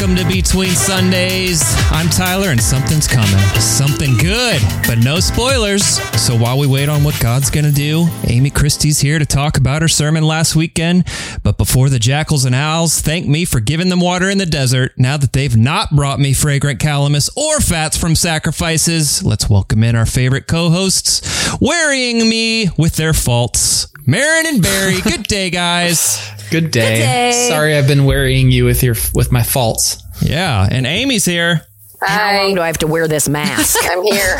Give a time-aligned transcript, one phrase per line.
[0.00, 1.62] Welcome to Between Sundays.
[1.90, 3.38] I'm Tyler, and something's coming.
[3.60, 5.84] Something good, but no spoilers.
[6.18, 9.58] So while we wait on what God's going to do, Amy Christie's here to talk
[9.58, 11.06] about her sermon last weekend.
[11.42, 14.92] But before the jackals and owls thank me for giving them water in the desert,
[14.96, 19.96] now that they've not brought me fragrant calamus or fats from sacrifices, let's welcome in
[19.96, 21.20] our favorite co hosts,
[21.60, 23.89] wearying me with their faults.
[24.06, 26.18] Marin and Barry, good day, guys.
[26.50, 26.98] Good day.
[26.98, 27.48] day.
[27.48, 30.02] Sorry, I've been worrying you with your with my faults.
[30.22, 31.62] Yeah, and Amy's here.
[32.02, 33.78] How long do I have to wear this mask?
[33.90, 34.38] I'm here.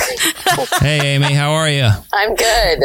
[0.80, 1.88] Hey, Amy, how are you?
[2.12, 2.80] I'm good.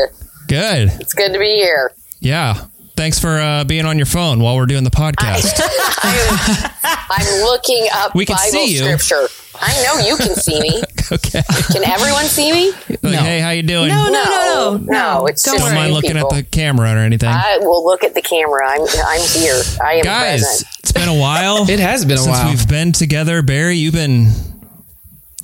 [0.48, 0.92] Good.
[1.00, 1.92] It's good to be here.
[2.20, 2.66] Yeah.
[2.96, 5.60] Thanks for uh, being on your phone while we're doing the podcast.
[6.02, 6.72] I'm,
[7.10, 8.98] I'm looking up We can Bible see you.
[8.98, 9.28] scripture.
[9.60, 10.82] I know you can see me.
[11.12, 11.42] okay.
[11.72, 12.72] Can everyone see me?
[13.02, 13.88] Like, hey, how you doing?
[13.90, 14.78] No, no, No, no, no.
[15.20, 16.34] no, it's Don't just- Don't mind looking people.
[16.34, 17.30] at the camera or anything.
[17.30, 18.62] I will look at the camera.
[18.68, 19.62] I'm I'm here.
[19.84, 20.68] I am Guys, present.
[20.80, 22.50] it's been a while It has been a since while.
[22.50, 23.42] we've been together.
[23.42, 24.32] Barry, you've been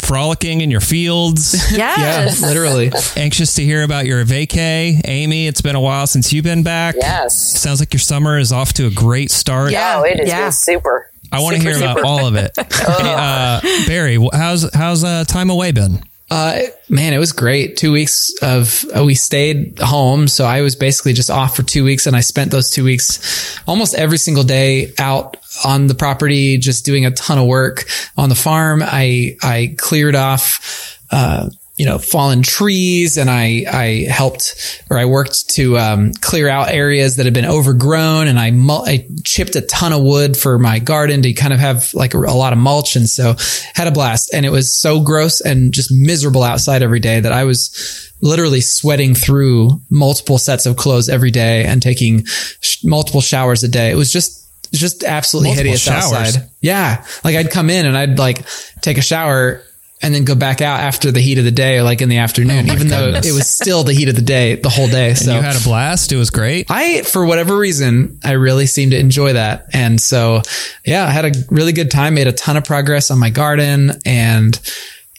[0.01, 1.71] frolicking in your fields.
[1.71, 2.41] Yeah, Yes.
[2.41, 2.91] literally.
[3.15, 4.99] Anxious to hear about your vacay.
[5.05, 6.95] Amy, it's been a while since you've been back.
[6.97, 7.59] Yes.
[7.59, 9.71] Sounds like your summer is off to a great start.
[9.71, 9.99] Yeah.
[9.99, 10.49] Oh, it yeah.
[10.49, 11.09] super.
[11.31, 12.51] I want to Super, hear about all of it.
[12.57, 16.03] Hey, uh, Barry, how's how's uh, time away been?
[16.31, 17.75] Uh, man, it was great.
[17.75, 21.83] Two weeks of uh, we stayed home, so I was basically just off for two
[21.83, 26.57] weeks, and I spent those two weeks almost every single day out on the property,
[26.57, 27.83] just doing a ton of work
[28.15, 28.81] on the farm.
[28.81, 30.97] I I cleared off.
[31.11, 31.49] Uh,
[31.81, 36.69] you know, fallen trees and I, I helped or I worked to, um, clear out
[36.69, 40.59] areas that had been overgrown and I, mul- I chipped a ton of wood for
[40.59, 42.95] my garden to kind of have like a, a lot of mulch.
[42.95, 43.33] And so
[43.73, 47.31] had a blast and it was so gross and just miserable outside every day that
[47.31, 53.21] I was literally sweating through multiple sets of clothes every day and taking sh- multiple
[53.21, 53.89] showers a day.
[53.89, 56.13] It was just, just absolutely Multiple hideous showers?
[56.35, 56.49] outside.
[56.61, 57.03] Yeah.
[57.23, 58.45] Like I'd come in and I'd like
[58.81, 59.63] take a shower
[60.03, 62.17] and then go back out after the heat of the day, or like in the
[62.17, 65.13] afternoon, even though it was still the heat of the day, the whole day.
[65.13, 66.11] So You had a blast.
[66.11, 66.65] It was great.
[66.69, 69.67] I, for whatever reason, I really seemed to enjoy that.
[69.73, 70.41] And so,
[70.85, 73.91] yeah, I had a really good time, made a ton of progress on my garden
[74.05, 74.59] and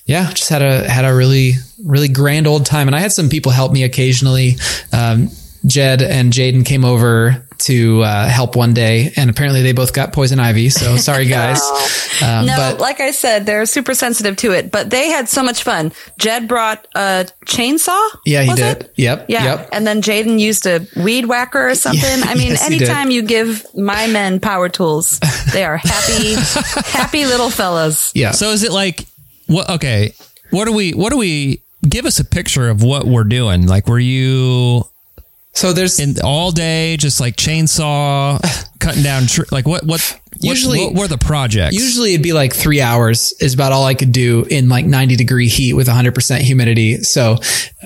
[0.04, 1.52] yeah, just had a, had a really,
[1.84, 2.88] really grand old time.
[2.88, 4.56] And I had some people help me occasionally.
[4.92, 5.28] Um,
[5.64, 10.12] Jed and Jaden came over to uh, help one day, and apparently they both got
[10.12, 10.70] poison ivy.
[10.70, 11.60] So sorry, guys.
[12.22, 15.42] Um, No, but like I said, they're super sensitive to it, but they had so
[15.42, 15.92] much fun.
[16.18, 18.00] Jed brought a chainsaw.
[18.26, 18.82] yeah, he did.
[18.82, 18.92] it?
[18.96, 19.26] Yep.
[19.28, 19.44] Yeah.
[19.44, 19.68] Yep.
[19.72, 22.02] And then Jaden used a weed whacker or something.
[22.24, 25.18] I mean, yes, anytime you give my men power tools,
[25.52, 26.34] they are happy,
[26.90, 28.12] happy little fellas.
[28.14, 28.32] Yeah.
[28.32, 29.06] So is it like
[29.46, 29.68] what?
[29.70, 30.14] Okay,
[30.50, 30.92] what do we?
[30.92, 31.62] What do we?
[31.88, 33.66] Give us a picture of what we're doing.
[33.66, 34.84] Like, were you
[35.54, 38.40] So there's in all day, just like chainsaw
[38.80, 39.26] cutting down?
[39.26, 39.84] Tr- like, what?
[39.84, 40.00] What?
[40.00, 41.76] what- Usually- what were the projects?
[41.76, 45.14] Usually it'd be like three hours is about all I could do in like 90
[45.16, 47.02] degree heat with 100% humidity.
[47.04, 47.36] So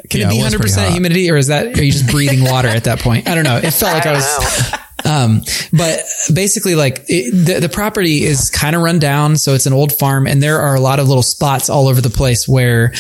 [0.09, 2.07] can Yeah, it be it was pretty 100% humidity or is that, are you just
[2.09, 3.29] breathing water at that point?
[3.29, 3.59] I don't know.
[3.59, 4.73] It felt like I, was,
[5.05, 6.01] um, but
[6.33, 9.37] basically like it, the, the property is kind of run down.
[9.37, 12.01] So it's an old farm and there are a lot of little spots all over
[12.01, 12.99] the place where m-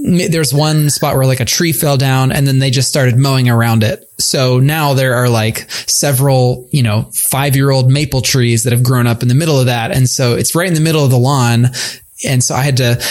[0.00, 3.48] there's one spot where like a tree fell down and then they just started mowing
[3.48, 4.08] around it.
[4.18, 8.82] So now there are like several, you know, five year old maple trees that have
[8.82, 9.90] grown up in the middle of that.
[9.90, 11.66] And so it's right in the middle of the lawn.
[12.24, 13.02] And so I had to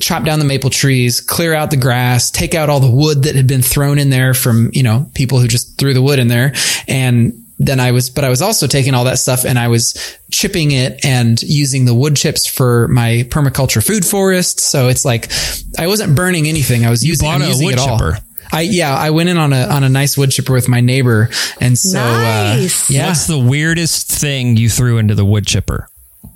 [0.00, 3.34] chop down the maple trees, clear out the grass, take out all the wood that
[3.34, 6.28] had been thrown in there from, you know, people who just threw the wood in
[6.28, 6.52] there.
[6.86, 10.16] And then I was, but I was also taking all that stuff and I was
[10.30, 14.60] chipping it and using the wood chips for my permaculture food forest.
[14.60, 15.30] So it's like
[15.78, 16.86] I wasn't burning anything.
[16.86, 17.98] I was using, bought I'm a using wood it all.
[17.98, 18.18] chipper.
[18.52, 21.28] I yeah, I went in on a on a nice wood chipper with my neighbor,
[21.60, 22.88] and so Nice.
[22.90, 25.90] uh, yeah, What's the weirdest thing you threw into the wood chipper?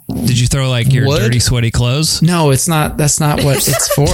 [0.08, 1.20] Did you throw like your Wood?
[1.20, 2.20] dirty, sweaty clothes?
[2.22, 2.96] no, it's not.
[2.98, 4.06] That's not what it's for.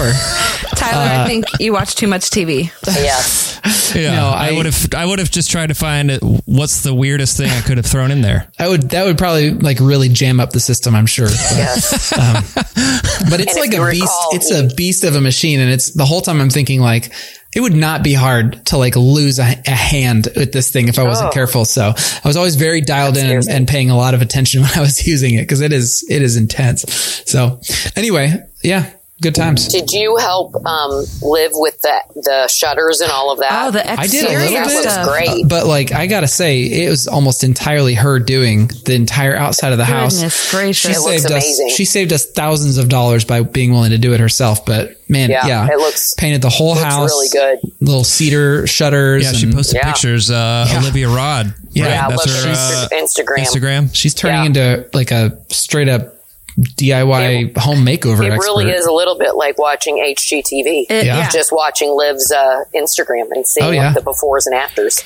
[0.77, 2.71] Tyler, Uh, I think you watch too much TV.
[2.87, 3.61] Yes.
[3.95, 4.95] Yeah, No, I, I- would have.
[4.95, 6.13] I would have just tried to find
[6.45, 8.51] what's the weirdest thing I could have thrown in there.
[8.59, 10.95] I would that would probably like really jam up the system.
[10.95, 11.27] I'm sure.
[11.27, 12.11] But, Yes.
[13.31, 14.03] but it's And like a you beast.
[14.03, 17.13] recall, it's a beast of a machine, and it's the whole time I'm thinking like.
[17.55, 20.99] It would not be hard to like lose a, a hand with this thing if
[20.99, 21.33] I wasn't Oh.
[21.33, 21.65] careful.
[21.65, 24.71] So I was always very dialed in and, and paying a lot of attention when
[24.77, 26.85] I was using it because it is it is intense.
[27.27, 27.61] So
[27.97, 29.69] anyway, yeah, good times.
[29.69, 33.67] Did you help um, live with the the shutters and all of that?
[33.67, 34.75] Oh, the I did a exterior little bit.
[34.75, 35.09] looks stuff.
[35.09, 35.49] great.
[35.49, 39.79] But like, I gotta say, it was almost entirely her doing the entire outside of
[39.79, 40.15] the house.
[40.15, 40.91] Goodness gracious.
[40.93, 41.67] She It looks saved amazing.
[41.69, 41.73] us.
[41.75, 44.65] She saved us thousands of dollars by being willing to do it herself.
[44.65, 47.11] But man, yeah, Yeah, it looks- painted the whole house.
[47.11, 47.59] really good.
[47.81, 49.25] Little cedar shutters.
[49.25, 49.91] Yeah, she posted Yeah.
[49.93, 50.31] pictures.
[50.31, 51.55] Uh, Olivia Rod.
[51.71, 51.91] Yeah, right?
[51.91, 53.39] yeah, that's her uh, Instagram.
[53.45, 53.95] Instagram.
[53.95, 54.75] She's turning Yeah.
[54.77, 56.15] into like a straight up
[56.59, 58.43] DIY home makeover It expert.
[58.45, 60.87] really is a little bit like watching HGTV.
[60.91, 61.19] It- Yeah.
[61.19, 61.31] yeah.
[61.31, 63.93] Just watching Liv's uh, Instagram and seeing Oh, yeah.
[63.93, 65.03] the befores and afters.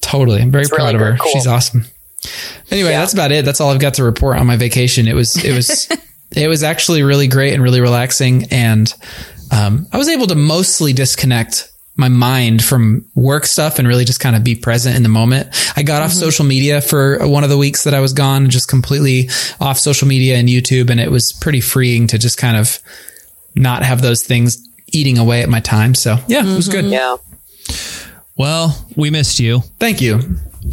[0.00, 0.40] Totally.
[0.40, 1.16] I'm very proud really of her.
[1.18, 1.32] Cool.
[1.32, 1.84] She's awesome.
[2.70, 3.00] Anyway, Yeah.
[3.00, 3.44] that's about it.
[3.44, 5.06] That's all I've got to report on my vacation.
[5.08, 5.88] It was, it was,
[6.36, 8.46] it was actually really great and really relaxing.
[8.50, 8.92] And,
[9.50, 14.18] um, I was able to mostly disconnect my mind from work stuff and really just
[14.20, 15.48] kind of be present in the moment.
[15.76, 18.68] I got off social media for one of the weeks that I was gone, just
[18.68, 19.28] completely
[19.60, 20.90] off social media and YouTube.
[20.90, 22.80] And it was pretty freeing to just kind of
[23.54, 25.94] not have those things eating away at my time.
[25.94, 26.86] So yeah, it was good.
[26.86, 27.16] Yeah.
[28.36, 29.60] Well, we missed you.
[29.78, 30.20] Thank you.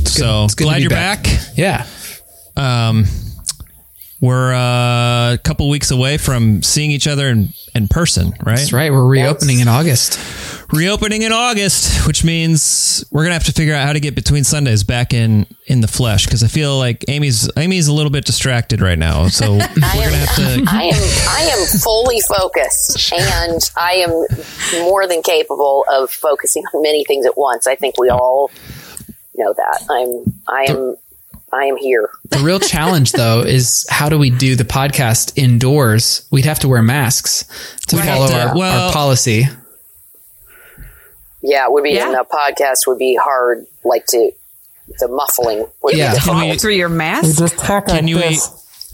[0.05, 1.23] So It's good to glad be you're back.
[1.23, 1.41] back.
[1.55, 1.85] Yeah.
[2.57, 3.05] Um,
[4.21, 8.57] we're uh, a couple weeks away from seeing each other in, in person, right?
[8.57, 8.91] That's right.
[8.91, 10.19] We're reopening in August.
[10.71, 14.43] Reopening in August, which means we're gonna have to figure out how to get between
[14.43, 18.23] Sundays back in in the flesh because I feel like Amy's Amy's a little bit
[18.23, 20.43] distracted right now, so we're gonna am, have to.
[20.69, 26.83] I am I am fully focused and I am more than capable of focusing on
[26.83, 27.65] many things at once.
[27.65, 28.51] I think we all
[29.35, 29.85] know that.
[29.89, 30.95] I'm I am
[31.53, 32.09] I am here.
[32.29, 36.25] The real challenge, though, is how do we do the podcast indoors?
[36.31, 37.43] We'd have to wear masks
[37.87, 39.47] to We'd follow to- our, well- our policy.
[41.43, 42.05] Yeah, it would be Yeah.
[42.07, 44.31] and the podcast would be hard like to
[44.99, 46.13] the muffling would Yeah.
[46.13, 47.37] be Can we- through your mask.
[47.87, 48.39] Can you eat?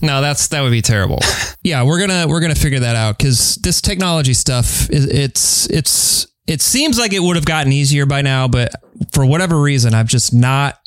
[0.02, 1.20] No, that's that would be terrible.
[1.64, 6.26] Yeah, we're gonna we're gonna figure that out because this technology stuff is it's it's
[6.46, 8.72] it seems like it would have gotten easier by now, but
[9.12, 10.80] for whatever reason, I've just not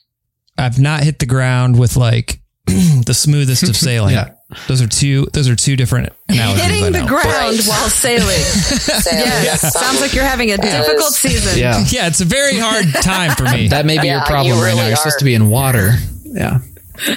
[0.59, 4.15] I've not hit the ground with like the smoothest of sailing.
[4.15, 4.35] Yeah.
[4.67, 6.61] Those are two those are two different analogies.
[6.65, 7.61] I Hitting the ground Right.
[7.67, 8.21] while sailing.
[8.27, 9.63] So, Yes.
[9.63, 11.59] yes, Sounds like you're having a difficult season.
[11.59, 11.85] Yeah.
[11.89, 13.69] Yeah, it's a very hard time for me.
[13.69, 14.65] That may be Yeah, your problem you right now.
[14.67, 14.97] really You're are.
[14.97, 15.93] supposed to be in water.
[16.25, 16.59] Yeah.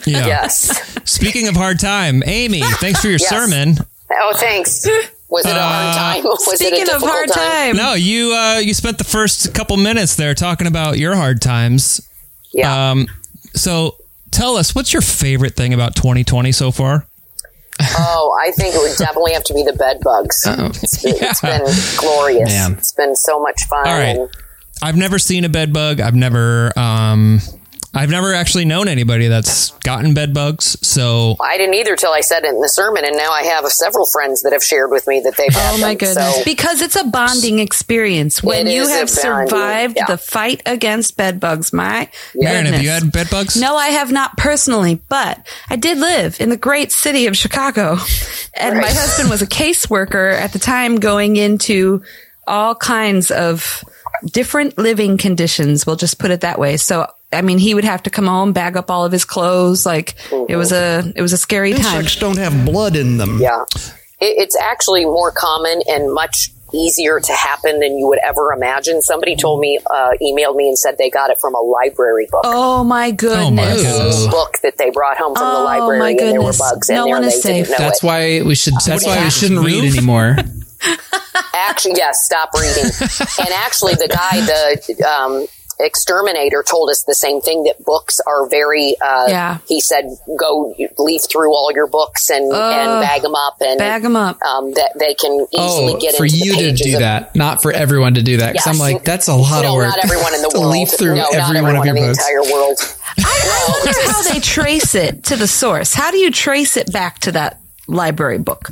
[0.06, 0.28] yeah.
[0.28, 1.00] Yes.
[1.10, 3.30] Speaking of hard time, Amy, thanks for your Yes.
[3.30, 3.78] sermon.
[4.12, 4.88] Oh, thanks.
[5.30, 6.24] Was it a hard time?
[6.26, 7.76] Was it a Speaking of hard time?
[7.76, 11.42] time, No, you uh, you spent the first couple minutes there talking about your hard
[11.42, 12.08] times.
[12.54, 12.92] Yeah.
[12.92, 13.08] Um,
[13.54, 13.98] so
[14.32, 17.08] tell us, what's your favorite thing about 2020 so far?
[17.82, 20.44] Oh, I think it would definitely have to be the bed bugs.
[20.46, 21.66] It's been, it's been
[21.98, 22.50] glorious.
[22.50, 22.74] Man.
[22.74, 23.88] It's been so much fun.
[23.88, 24.30] All right.
[24.82, 26.00] I've never seen a bed bug.
[26.00, 27.40] I've never, um,
[27.96, 30.78] I've never actually known anybody that's gotten bed bugs.
[30.82, 33.66] So I didn't either till I said it in the sermon, and now I have
[33.68, 35.98] several friends that have shared with me that they've had Oh my them.
[35.98, 36.36] goodness.
[36.38, 38.42] So, because it's a bonding experience.
[38.42, 40.06] When It you have survived yeah.
[40.06, 43.56] the fight against bed bugs, my Marin, have you had bed bugs?
[43.60, 47.98] No, I have not personally, but I did live in the great city of Chicago.
[48.56, 52.02] And my husband was a caseworker at the time going into
[52.48, 53.84] all kinds of
[54.26, 55.86] different living conditions.
[55.86, 56.78] We'll just put it that way.
[56.78, 59.86] So, I mean, he would have to come home, bag up all of his clothes.
[59.86, 60.16] Like
[60.50, 61.98] it was a, it was a scary time.
[61.98, 63.40] Insects don't have blood in them.
[63.40, 63.64] yeah,
[64.20, 69.00] it, it's actually more common and much easier to happen than you would ever imagine.
[69.04, 72.42] Somebody told me, uh, emailed me and said they got it from a library book.
[72.46, 73.84] Oh my goodness.
[73.84, 74.28] goodness.
[74.28, 76.60] Book that they brought home from the Oh, library, my and there were goodness.
[76.60, 77.14] bugs in No there.
[77.14, 77.78] one is they safe.
[77.78, 78.08] That's it.
[78.08, 78.74] why we should.
[78.86, 80.36] That's why we shouldn't read anymore.
[81.54, 82.84] Actually, yes, stop reading.
[83.40, 85.46] and actually, the guy, the um,
[85.80, 88.96] exterminator, told us the same thing that books are very.
[89.02, 89.58] Uh, Yeah.
[89.68, 90.06] He said,
[90.38, 94.42] "Go leaf through all your books and, and bag them up, and bag them up.
[94.44, 97.36] Um, that they can easily Oh, get for into you the to do of- that,
[97.36, 98.54] not for everyone to do that.
[98.54, 98.76] Because Yes.
[98.76, 99.88] I'm like, that's a lot no, of work.
[99.90, 100.72] not everyone in the to world.
[100.72, 102.20] leaf through no, every one of your in the books.
[102.20, 102.78] entire world.
[103.20, 105.94] I wonder how they trace it to the source.
[105.94, 108.70] How do you trace it back to that library book?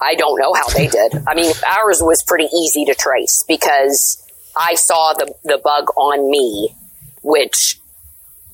[0.00, 1.12] I don't know how they did.
[1.26, 4.22] I mean, ours was pretty easy to trace because
[4.58, 6.74] I saw the the bug on me,
[7.22, 7.80] which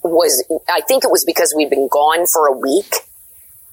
[0.03, 2.95] was I think it was because we'd been gone for a week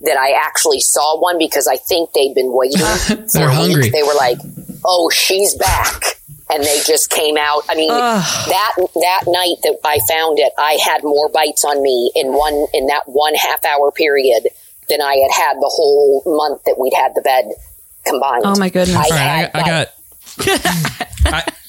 [0.01, 2.79] that I actually saw one because I think they'd been waiting.
[3.07, 3.83] for They're a hungry.
[3.83, 3.91] Week.
[3.91, 4.37] They were like,
[4.85, 6.17] "Oh, she's back."
[6.49, 7.63] And they just came out.
[7.69, 12.11] I mean, that that night that I found it, I had more bites on me
[12.15, 14.47] in one in that one half hour period
[14.89, 17.45] than I had had the whole month that we'd had the bed
[18.05, 18.43] combined.
[18.45, 18.95] Oh, my goodness.
[18.95, 19.87] All right, I, had, I got.
[21.25, 21.53] I,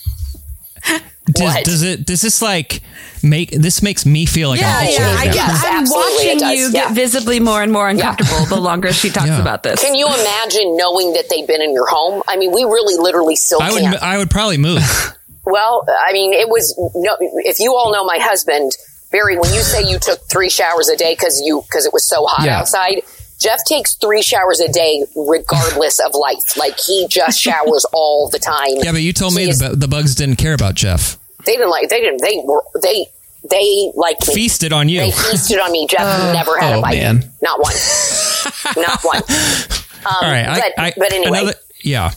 [1.27, 1.65] does, What?
[1.65, 2.05] does it?
[2.07, 2.81] Does this like
[3.23, 5.17] make this makes me feel like Yeah, I'm yeah.
[5.19, 5.35] I them.
[5.35, 6.71] get, Yes, I'm watching you yeah.
[6.73, 9.41] get visibly more and more uncomfortable the longer she talks Yeah.
[9.41, 9.81] about this.
[9.81, 12.23] Can you imagine knowing that they've been in your home?
[12.29, 14.03] I mean, we really literally still I would can't.
[14.03, 14.83] I would probably move.
[15.45, 17.17] Well, I mean, it was no.
[17.21, 18.71] If you all know my husband,
[19.11, 22.09] Barry, when you say you took three showers a day because you because it was
[22.09, 22.61] so hot Yeah.
[22.61, 23.03] outside,
[23.43, 26.57] Jeff takes three showers a day regardless of life.
[26.57, 28.69] Like he just showers all the time.
[28.85, 31.19] Yeah, but you told me is- the, the bugs didn't care about Jeff.
[31.45, 31.89] they didn't like.
[31.89, 32.21] They didn't.
[32.23, 32.63] They were.
[32.81, 33.07] They
[33.51, 34.35] they liked me.
[34.35, 35.01] Feasted on you.
[35.01, 35.87] They feasted on me.
[35.91, 36.01] Jeff
[36.33, 36.95] never had Oh, a bite.
[36.95, 37.25] man.
[37.43, 37.75] Not one.
[38.77, 39.17] Not one.
[39.17, 40.73] Um, All right.
[40.77, 42.13] but, I, but anyway, Another, yeah.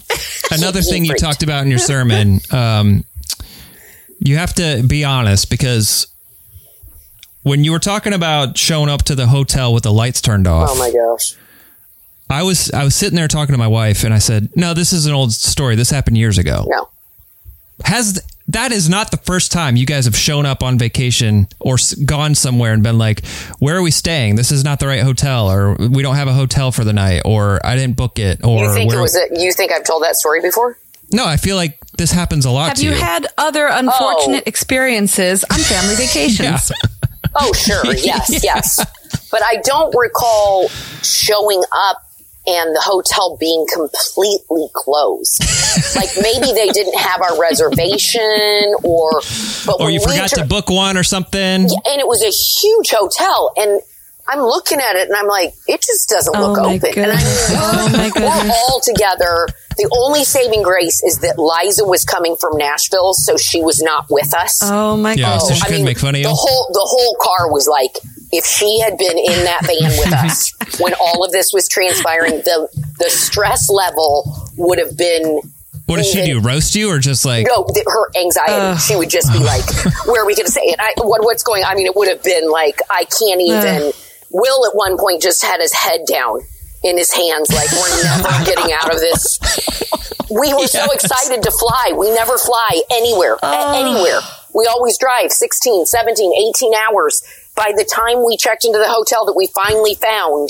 [0.52, 3.04] Another He- he thing you talked about in your sermon, um,
[4.20, 6.08] you have to be honest because
[7.46, 10.70] when you were talking about showing up to the hotel with the lights turned off,
[10.72, 11.36] oh my gosh.
[12.28, 14.92] I was I was sitting there talking to my wife and I said, "No, this
[14.92, 15.76] is an old story.
[15.76, 16.90] This happened years ago." No.
[17.84, 21.78] Has that is not the first time you guys have shown up on vacation or
[22.06, 23.24] gone somewhere and been like,
[23.60, 24.38] "Where are we staying?
[24.38, 27.22] This is not the right hotel," or "We don't have a hotel for the night,"
[27.26, 29.16] or "I didn't book it," or You think it was?
[29.16, 30.80] A, you think I've told that story before?
[31.12, 32.98] No, I feel like this happens a lot Have to you you.
[32.98, 34.50] had other unfortunate Oh.
[34.50, 36.72] experiences on family vacations?
[37.36, 37.84] Oh, sure.
[37.96, 38.86] Yes, yes.
[39.32, 40.70] But I don't recall
[41.04, 42.02] showing up
[42.48, 45.42] and the hotel being completely closed.
[45.96, 49.22] like maybe they didn't have our reservation or
[49.66, 51.42] but or you forgot to book one or something.
[51.42, 53.82] and it was a huge hotel and
[54.28, 56.90] I'm looking at it and I'm like, it just doesn't Oh look my open.
[57.04, 57.50] And I goodness.
[57.50, 59.48] mean, Oh we're, we're all together.
[59.78, 64.06] The only saving grace is that Liza was coming from Nashville, so she was not
[64.10, 64.60] with us.
[64.64, 65.40] Oh my Yeah, god.
[65.40, 66.24] so she couldn't make fun of you.
[66.28, 67.98] The whole the whole car was like,
[68.32, 71.68] if she had been in that van with oh us when all of this was
[71.68, 72.68] transpiring, the
[73.00, 75.42] the stress level would have been
[75.88, 76.40] What did she do?
[76.40, 77.46] Roast you or just like?
[77.46, 78.80] no, th- her anxiety.
[78.80, 79.62] She would just be like,
[80.08, 80.80] "Where are we going to say it?
[80.80, 81.72] I, what, what's going?" on?
[81.72, 83.92] I mean, it would have been like, "I can't even."
[84.36, 86.42] Will at one point just had his head down
[86.84, 89.40] in his hands, like we're never getting out of this.
[90.30, 91.94] We were so excited to fly.
[91.98, 93.80] We never fly anywhere, a- oh.
[93.80, 94.20] anywhere.
[94.54, 97.24] We always drive 16, 17, 18 hours.
[97.56, 100.50] By the time we checked into the hotel that we finally found,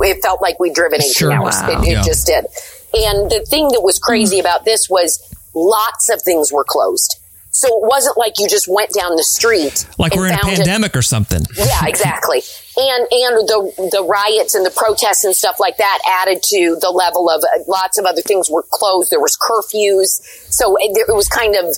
[0.00, 1.32] it felt like we'd driven 18 Sure.
[1.32, 1.56] hours.
[1.62, 1.82] Wow.
[1.82, 2.02] It, it Yeah.
[2.02, 2.44] just did.
[2.92, 4.40] And the thing that was crazy mm.
[4.40, 5.22] about this was
[5.54, 7.16] lots of things were closed.
[7.50, 9.86] So it wasn't like you just went down the street.
[9.98, 11.42] Like we're in a it- pandemic or something.
[11.56, 12.42] yeah, exactly.
[12.76, 16.90] And and the the riots and the protests and stuff like that added to the
[16.90, 19.10] level of uh, lots of other things were closed.
[19.10, 20.20] There was curfews,
[20.52, 21.74] so it, it was kind of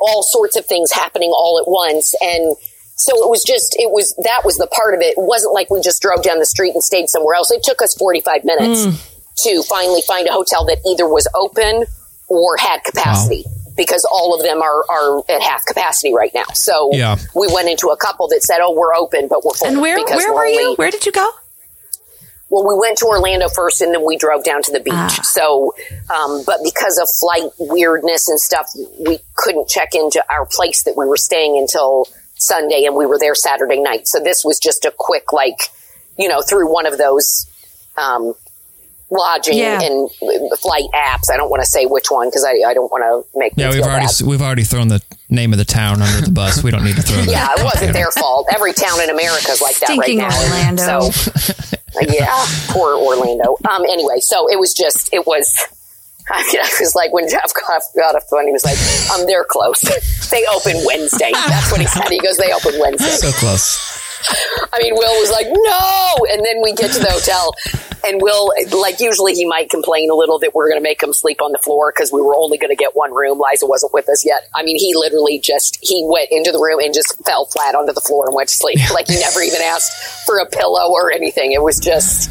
[0.00, 2.14] all sorts of things happening all at once.
[2.20, 2.56] And
[2.96, 5.14] so it was just it was that was the part of it.
[5.16, 7.50] It wasn't like we just drove down the street and stayed somewhere else.
[7.50, 8.86] It took us forty five minutes
[9.44, 11.86] to finally find a hotel that either was open
[12.28, 13.44] or had capacity.
[13.76, 16.44] Because all of them are, are at half capacity right now.
[16.54, 17.16] So Yeah.
[17.34, 19.96] we went into a couple that said, "Oh, we're open, but we're full." And where
[19.98, 20.60] where we're were you?
[20.60, 21.28] only- Where did you go?
[22.48, 25.20] Well, we went to Orlando first, and then we drove down to the beach.
[25.22, 25.72] So,
[26.12, 30.96] um, but because of flight weirdness and stuff, we couldn't check into our place that
[30.96, 32.08] we were staying until
[32.38, 34.08] Sunday, and we were there Saturday night.
[34.08, 35.68] So this was just a quick, like,
[36.18, 37.46] you know, through one of those.
[37.96, 38.34] Um,
[39.10, 39.80] lodging Yeah.
[39.82, 40.08] and
[40.58, 41.30] flight apps.
[41.32, 43.70] I don't want to say which one because I, I don't want to make Yeah,
[43.70, 44.22] we've already bad.
[44.26, 46.62] we've already thrown the name of the town under the bus.
[46.62, 47.28] We don't need to throw that.
[47.30, 48.46] Yeah, it wasn't their fault.
[48.54, 50.94] Every town in America is like Stinking that right now.
[51.00, 51.10] Orlando.
[51.10, 53.56] So, yeah, poor Orlando.
[53.68, 55.52] Um, anyway, so it was just, it was,
[56.30, 58.78] I, mean, I was like, when Jeff got, got off the phone, he was like,
[59.10, 59.80] um, they're close.
[60.30, 61.32] they open Wednesday.
[61.32, 62.06] That's what he said.
[62.08, 63.10] He goes, they open Wednesday.
[63.18, 63.98] So close.
[64.72, 66.26] I mean, Will was like, no.
[66.30, 67.50] And then we get to the hotel,
[68.04, 71.12] and Will, like, usually he might complain a little that we're going to make him
[71.12, 73.40] sleep on the floor because we were only going to get one room.
[73.40, 74.48] Liza wasn't with us yet.
[74.54, 77.92] I mean, he literally just, he went into the room and just fell flat onto
[77.92, 78.78] the floor and went to sleep.
[78.92, 81.52] Like, he never even asked for a pillow or anything.
[81.52, 82.30] It was just,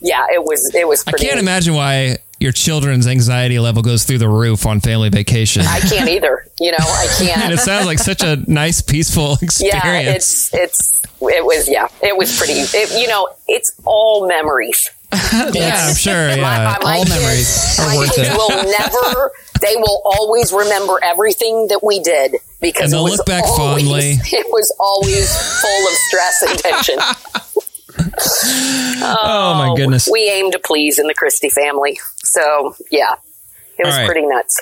[0.00, 4.18] yeah, it was, it was I can't imagine why your children's anxiety level goes through
[4.18, 5.62] the roof on family vacation.
[5.62, 6.46] I can't either.
[6.60, 7.44] You know, I can't.
[7.44, 9.82] and it sounds like such a nice, peaceful experience.
[9.84, 14.90] yeah, it's, it's, it was, yeah, it was pretty, it, you know, it's all memories.
[15.52, 16.30] yeah, I'm sure.
[16.30, 16.36] Yeah.
[16.36, 18.36] my, my all kids, memories are worth it.
[18.36, 19.30] will never.
[19.60, 24.18] They will always remember everything that we did because it was look back always, fondly.
[24.32, 26.98] It was always full of stress and tension.
[29.00, 30.08] oh my oh, goodness.
[30.10, 33.14] We aim to please in the Christie family, so yeah,
[33.78, 34.06] it was right.
[34.06, 34.60] pretty nuts.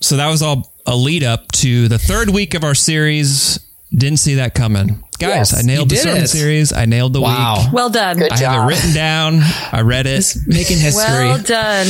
[0.00, 3.58] So that was all a lead up to the third week of our series.
[3.92, 5.52] Didn't see that coming, guys.
[5.52, 5.54] Yes.
[5.58, 6.28] I nailed the sermon it.
[6.28, 6.72] series.
[6.72, 7.56] I nailed the Wow.
[7.64, 7.72] week.
[7.72, 8.18] Well done.
[8.18, 9.40] Good I have it written down.
[9.72, 10.18] I read it.
[10.18, 11.02] It's Making history.
[11.28, 11.86] Well done.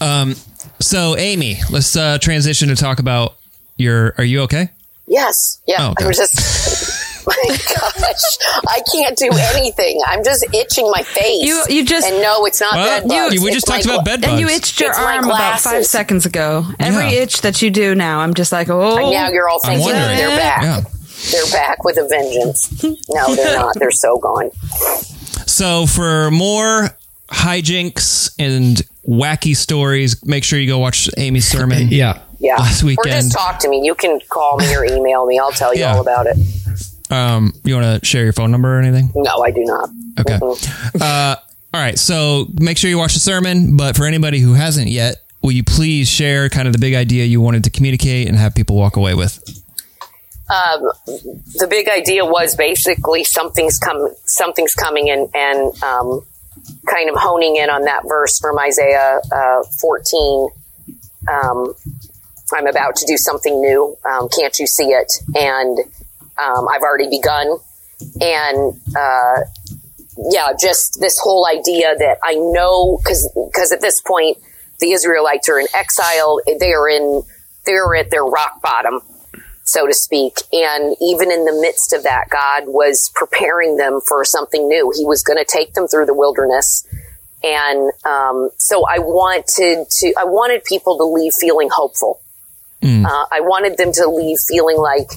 [0.00, 0.36] Um,
[0.80, 3.34] So, Amy, let's uh, transition to talk about
[3.76, 4.14] your.
[4.16, 4.70] Are you okay?
[5.08, 5.76] Yes, yeah.
[5.80, 6.04] Oh, okay.
[6.04, 7.26] I'm just.
[7.26, 10.00] my gosh, I can't do anything.
[10.06, 11.42] I'm just itching my face.
[11.44, 13.34] You- you just- and no, it's not Well, bed bugs.
[13.34, 14.30] you- we It's just talked my about gla- bed bugs.
[14.32, 16.64] And you itched your It's arm about five seconds ago.
[16.78, 17.22] Every Yeah.
[17.22, 18.96] itch that you do now, I'm just like, oh.
[18.98, 20.16] And now you're all I'm thinking wondering.
[20.16, 20.62] they're back.
[20.62, 20.80] Yeah.
[21.32, 22.82] They're back with a vengeance.
[23.10, 23.74] No, they're not.
[23.78, 24.50] They're so gone.
[25.46, 26.90] So, for more
[27.28, 31.88] hijinks and wacky stories, make sure you go watch Amy's sermon.
[31.88, 32.22] Yeah.
[32.40, 32.56] Yeah.
[32.56, 33.06] Last Or weekend.
[33.30, 33.84] just talk to me.
[33.84, 35.38] You can call me or email me.
[35.38, 35.94] I'll tell you Yeah.
[35.94, 36.36] all about it.
[37.10, 39.10] Um, you want to share your phone number or anything?
[39.14, 39.88] No, I do not.
[40.20, 40.34] Okay.
[40.38, 41.00] Mm-mm.
[41.00, 41.36] Uh,
[41.74, 43.76] All right, so make sure you watch the sermon.
[43.76, 47.24] But for anybody who hasn't yet, will you please share kind of the big idea
[47.24, 49.42] you wanted to communicate and have people walk away with?
[50.50, 50.90] Um,
[51.58, 56.22] the big idea was basically something's coming, something's coming, and and um,
[56.86, 60.48] kind of honing in on that verse from Isaiah uh, 14.
[61.30, 61.74] Um,
[62.54, 63.96] I'm about to do something new.
[64.08, 65.12] Um, can't you see it?
[65.36, 65.78] And
[66.38, 67.58] um, I've already begun.
[68.20, 69.40] And uh,
[70.30, 74.38] yeah, just this whole idea that I know because because at this point
[74.80, 76.40] the Israelites are in exile.
[76.46, 77.22] They are in
[77.66, 79.00] they're at their rock bottom,
[79.68, 80.38] so to speak.
[80.50, 84.90] And even in the midst of that, God was preparing them for something new.
[84.96, 86.86] He was going to take them through the wilderness.
[87.44, 92.20] And um, so I wanted to I wanted people to leave feeling hopeful.
[92.82, 93.04] Mm.
[93.04, 95.10] Uh, I wanted them to leave feeling like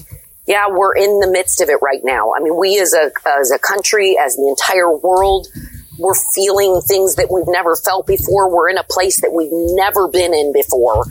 [0.46, 2.34] yeah, we're in the midst of it right now.
[2.36, 5.46] I mean, we as a, as a country, as the entire world,
[5.98, 8.52] we're feeling things that we've never felt before.
[8.52, 11.04] We're in a place that we've never been in before.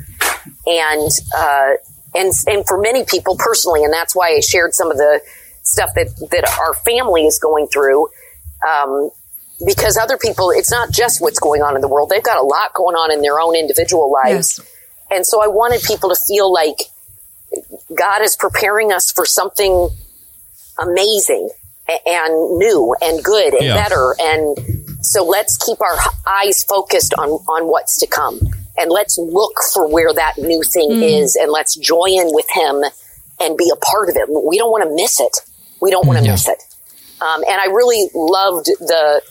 [0.68, 1.72] And, uh,
[2.14, 5.22] and, and for many people personally, and that's why I shared some of the
[5.64, 8.10] stuff that, that our family is going through.
[8.68, 9.10] Um,
[9.64, 12.10] because other people, it's not just what's going on in the world.
[12.10, 14.58] They've got a lot going on in their own individual lives.
[14.58, 14.72] Yes.
[15.12, 16.78] And so I wanted people to feel like,
[17.94, 19.90] God is preparing us for something
[20.80, 21.50] amazing
[21.88, 23.76] and new and good and yeah.
[23.76, 24.16] better.
[24.20, 24.58] And
[25.02, 25.98] so let's keep our
[26.28, 28.40] eyes focused on, on what's to come
[28.78, 31.22] and let's look for where that new thing mm.
[31.22, 32.84] is and let's join with him
[33.40, 34.30] and be a part of it.
[34.30, 35.38] We don't want to miss it.
[35.82, 36.32] We don't want to yeah.
[36.32, 36.64] miss it.
[37.22, 39.22] Um, and I really loved the,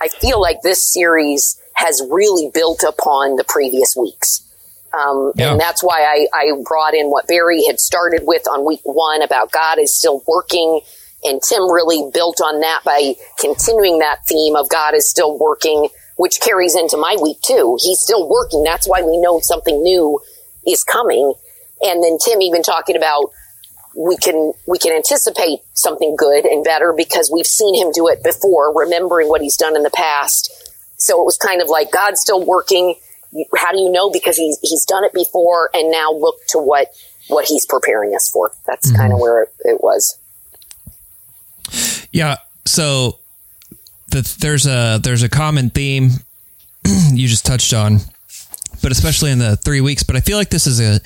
[0.00, 4.46] I feel like this series has really built upon the previous weeks.
[4.92, 5.52] Um, yeah.
[5.52, 9.22] And that's why I, I brought in what Barry had started with on week one
[9.22, 10.80] about God is still working.
[11.22, 15.88] And Tim really built on that by continuing that theme of God is still working,
[16.16, 17.76] which carries into my week too.
[17.80, 18.62] He's still working.
[18.62, 20.20] That's why we know something new
[20.66, 21.34] is coming.
[21.82, 23.32] And then Tim even talking about
[23.96, 28.22] we can we can anticipate something good and better because we've seen him do it
[28.22, 30.52] before, remembering what he's done in the past.
[30.96, 32.94] So it was kind of like God's still working
[33.56, 34.10] how do you know?
[34.10, 36.88] Because he's, he's done it before and now look to what,
[37.28, 38.52] what he's preparing us for.
[38.66, 39.00] That's mm-hmm.
[39.00, 40.18] kind of where it, it, was.
[42.12, 42.36] Yeah.
[42.66, 43.18] So
[44.10, 46.10] the, there's a, there's a common theme
[47.12, 47.98] you just touched on,
[48.82, 51.00] but especially in the three weeks, but I feel like this is a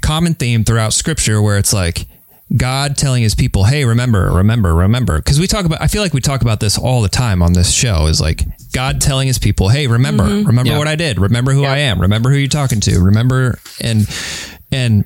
[0.00, 2.06] common theme throughout scripture where it's like,
[2.54, 6.12] God telling his people, "Hey, remember, remember, remember." Cuz we talk about I feel like
[6.12, 9.38] we talk about this all the time on this show is like God telling his
[9.38, 10.46] people, "Hey, remember, mm-hmm.
[10.46, 10.78] remember yeah.
[10.78, 11.18] what I did.
[11.18, 11.72] Remember who yeah.
[11.72, 12.00] I am.
[12.00, 13.00] Remember who you're talking to.
[13.00, 14.06] Remember." And
[14.70, 15.04] and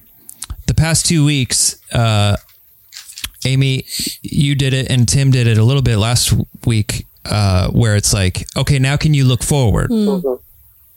[0.66, 2.37] the past 2 weeks uh
[3.44, 3.85] Amy,
[4.22, 6.35] you did it and Tim did it a little bit last
[6.66, 10.38] week uh where it's like, "Okay, now can you look forward?" Mm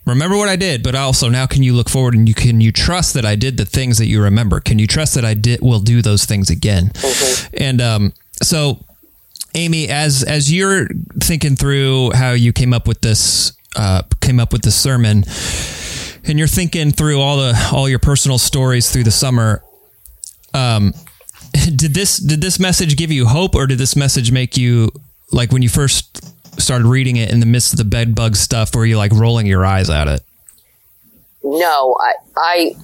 [0.06, 2.72] remember what I did, but also now can you look forward and you can you
[2.72, 4.60] trust that I did the things that you remember?
[4.60, 6.90] Can you trust that I did will do those things again?
[6.90, 7.56] Mm-hmm.
[7.58, 8.84] And um, so,
[9.56, 10.88] Amy, as as you're
[11.20, 15.24] thinking through how you came up with this uh, came up with the sermon,
[16.26, 19.64] and you're thinking through all the all your personal stories through the summer.
[20.54, 20.94] Um,
[21.76, 24.92] did this did this message give you hope, or did this message make you
[25.32, 26.24] like when you first
[26.60, 28.76] started reading it in the midst of the bed bug stuff?
[28.76, 30.22] Were you like rolling your eyes at it?
[31.44, 32.76] No, I, I,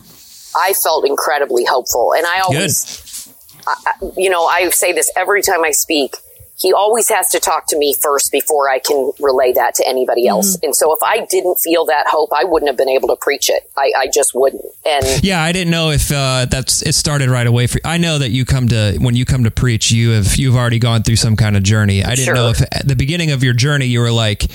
[0.58, 3.32] I felt incredibly hopeful, and I always,
[3.68, 6.16] I, you know, I say this every time I speak
[6.58, 10.24] he always has to talk to me first before I can relay that to anybody
[10.24, 10.32] mm-hmm.
[10.32, 10.58] else.
[10.58, 10.65] Mm-hmm.
[10.65, 13.50] And so if I didn't feel that hope, I wouldn't have been able to preach
[13.50, 13.70] it.
[13.78, 14.65] I, I just wouldn't.
[14.84, 17.67] And yeah, I didn't know if uh, that's it started right away.
[17.67, 20.56] For I know that you come to when you come to preach, you have you've
[20.56, 22.04] already gone through some kind of journey.
[22.04, 22.36] I didn't sure.
[22.36, 24.46] know if at the beginning of your journey you were like,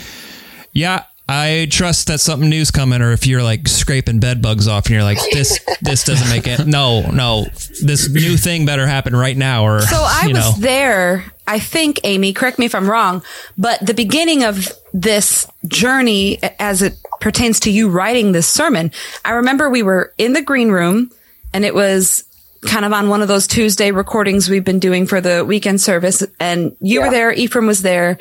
[0.72, 4.86] yeah, I trust that something new's coming, or if you're like scraping bed bugs off
[4.86, 6.66] and you're like, this this doesn't make it.
[6.66, 7.46] No, no,
[7.82, 9.64] this new thing better happen right now.
[9.64, 10.52] Or so I was know.
[10.58, 11.24] there.
[11.46, 13.22] I think Amy, correct me if I'm wrong,
[13.56, 18.92] but the beginning of this journey, as it pertains to you writing this sermon,
[19.24, 21.10] I remember we were in the green room,
[21.52, 22.24] and it was
[22.62, 26.22] kind of on one of those Tuesday recordings we've been doing for the weekend service,
[26.38, 27.06] and you yeah.
[27.06, 28.18] were there, Ephraim was there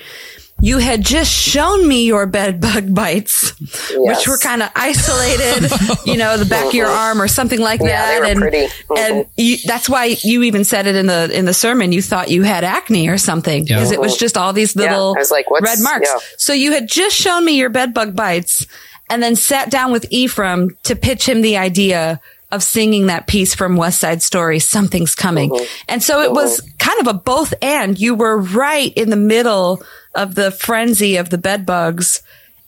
[0.62, 3.96] you had just shown me your bed bug bites, yes.
[3.98, 5.72] which were kind of isolated,
[6.06, 8.30] you know, the back of your arm or something like yeah, that.
[8.30, 8.98] and mm-hmm.
[8.98, 11.92] and you, that's why you even said it in the in the sermon.
[11.92, 13.98] You thought you had acne or something because yeah.
[13.98, 15.26] it was just all these little yeah.
[15.32, 16.10] like, red marks.
[16.38, 18.66] So you had just shown me your bed bug bites
[19.10, 22.22] and then sat down with Ephraim to pitch him the idea
[22.52, 25.52] of singing that piece from West Side Story, Something's Coming.
[25.52, 25.66] Mm-hmm.
[25.88, 26.36] And so it mm-hmm.
[26.36, 28.00] was kind of a both and.
[28.00, 29.82] You were right in the middle
[30.14, 32.22] of the frenzy of the bedbugs,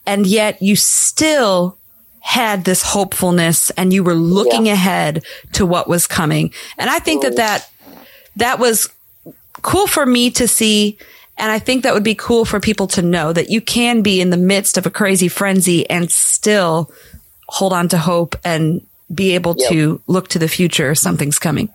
[0.05, 1.77] And yet you still
[2.19, 4.73] had this hopefulness and you were looking Yeah.
[4.73, 6.53] ahead to what was coming.
[6.77, 7.69] And I think that that,
[8.37, 8.89] that was
[9.61, 10.97] cool for me to see.
[11.37, 14.21] And I think that would be cool for people to know that you can be
[14.21, 16.91] in the midst of a crazy frenzy and still
[17.47, 19.69] hold on to hope and be able Yep.
[19.71, 20.95] to look to the future.
[20.95, 21.69] Something's coming.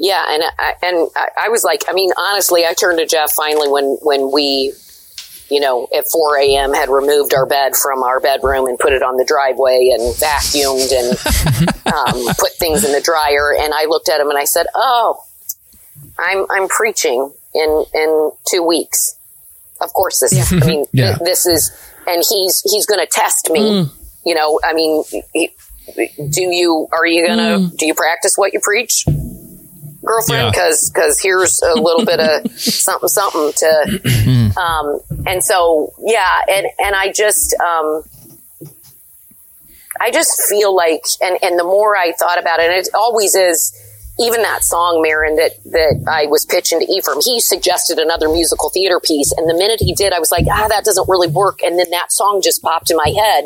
[0.00, 3.32] Yeah, and I, and I, I was like, I mean, honestly, I turned to Jeff
[3.32, 4.72] finally when when we,
[5.50, 6.72] you know, at 4 a.m.
[6.72, 10.92] had removed our bed from our bedroom and put it on the driveway and vacuumed
[10.92, 11.18] and
[11.92, 13.52] um, put things in the dryer.
[13.58, 15.20] And I looked at him and I said, "Oh,
[16.18, 19.16] I'm I'm preaching in in two weeks.
[19.80, 20.52] Of course, this.
[20.52, 21.18] I mean, Yeah.
[21.24, 21.72] this is,
[22.06, 23.88] and he's he's going to test me.
[24.24, 25.02] You know, I mean."
[25.34, 25.50] He,
[25.96, 29.04] do you are you gonna do you practice what you preach
[30.04, 30.50] girlfriend Yeah.
[30.50, 36.66] because because here's a little bit of something something to um and so yeah and
[36.78, 38.02] and i just um
[40.00, 43.34] i just feel like and and the more i thought about it and it always
[43.34, 43.74] is
[44.20, 48.68] even that song Marin that that I was pitching to Ephraim, he suggested another musical
[48.68, 51.62] theater piece, and the minute he did, I was like, ah, that doesn't really work.
[51.62, 53.44] And then that song just popped in my head,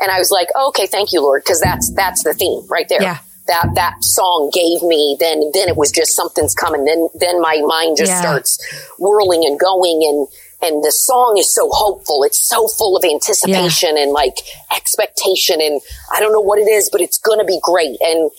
[0.00, 3.02] and I was like, okay, thank you, Lord, because that's that's the theme right there.
[3.02, 3.18] Yeah.
[3.46, 6.84] That that song gave me then then it was just something's coming.
[6.84, 8.20] Then then my mind just Yeah.
[8.20, 8.58] starts
[8.98, 10.28] whirling and going and
[10.62, 12.22] and the song is so hopeful.
[12.22, 14.36] It's so full of anticipation and like
[14.74, 15.80] expectation and
[16.14, 17.96] I don't know what it is, but it's gonna be great.
[18.00, 18.30] And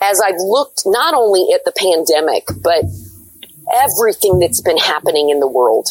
[0.00, 2.84] as I've looked not only at the pandemic, but
[3.72, 5.90] everything that's been happening in the world,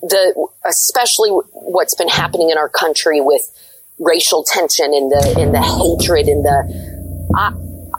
[0.00, 3.42] the especially what's been happening in our country with
[3.98, 7.52] racial tension and the and the hatred and the I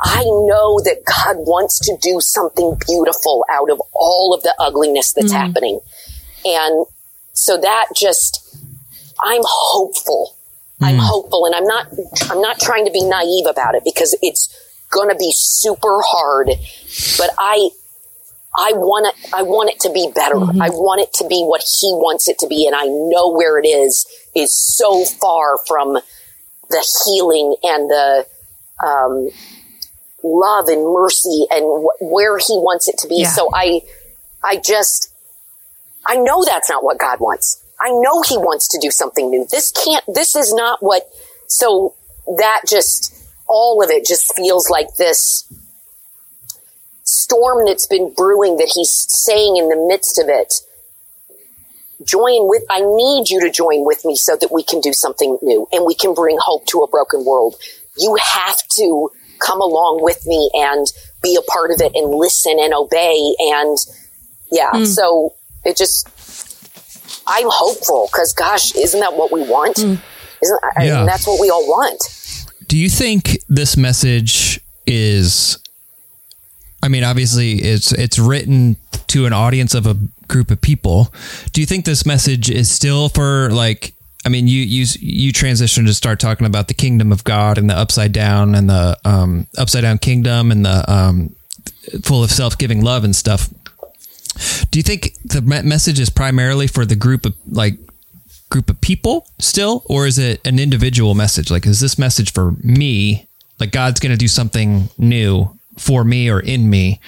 [0.04, 5.14] I know that God wants to do something beautiful out of all of the ugliness
[5.14, 5.46] that's mm-hmm.
[5.46, 5.80] happening.
[6.46, 6.86] And
[7.34, 8.58] so that just
[9.24, 10.36] I'm hopeful.
[10.82, 11.00] I'm mm.
[11.00, 11.88] hopeful and I'm not
[12.30, 14.50] I'm not trying to be naive about it because it's
[14.92, 16.50] going to be super hard,
[17.18, 17.70] but I
[18.58, 20.36] I want it I want it to be better.
[20.36, 20.62] Mm-hmm.
[20.62, 23.58] I want it to be what he wants it to be and I know where
[23.58, 25.94] it is is so far from
[26.70, 28.26] the healing and the
[28.86, 29.30] um,
[30.24, 33.22] love and mercy and wh- where he wants it to be.
[33.22, 33.30] Yeah.
[33.30, 33.82] So I
[34.44, 35.14] I just
[36.06, 37.64] I know that's not what God wants.
[37.82, 39.46] I know he wants to do something new.
[39.52, 41.10] This can't, this is not what,
[41.48, 41.96] so
[42.38, 43.14] that just,
[43.48, 45.52] all of it just feels like this
[47.04, 50.54] storm that's been brewing that he's saying in the midst of it.
[52.06, 55.38] Join with, I need you to join with me so that we can do something
[55.42, 57.56] new and we can bring hope to a broken world.
[57.98, 60.88] You have to come along with me and
[61.22, 63.36] be a part of it and listen and obey.
[63.40, 63.78] And
[64.52, 64.86] yeah, hmm.
[64.86, 66.08] so it just,
[67.28, 69.78] I'm hopeful because gosh, isn't that what we want?
[69.78, 69.96] Hmm.
[70.42, 71.00] Isn't I, Yeah.
[71.00, 72.02] and that's what we all want.
[72.68, 75.58] Do you think this message is
[76.84, 78.76] I mean obviously it's it's written
[79.08, 79.96] to an audience of a
[80.28, 81.14] group of people.
[81.54, 83.94] Do you think this message is still for like
[84.26, 87.70] I mean you you you transitioned to start talking about the kingdom of God and
[87.70, 91.36] the upside down and the um upside down kingdom and the um
[92.04, 93.50] full of self-giving love and stuff.
[94.70, 97.76] Do you think the message is primarily for the group of like
[98.50, 101.50] group of people still, or is it an individual message?
[101.50, 103.28] Like, is this message for me?
[103.60, 107.00] Like, God's going to do something new for me or in me,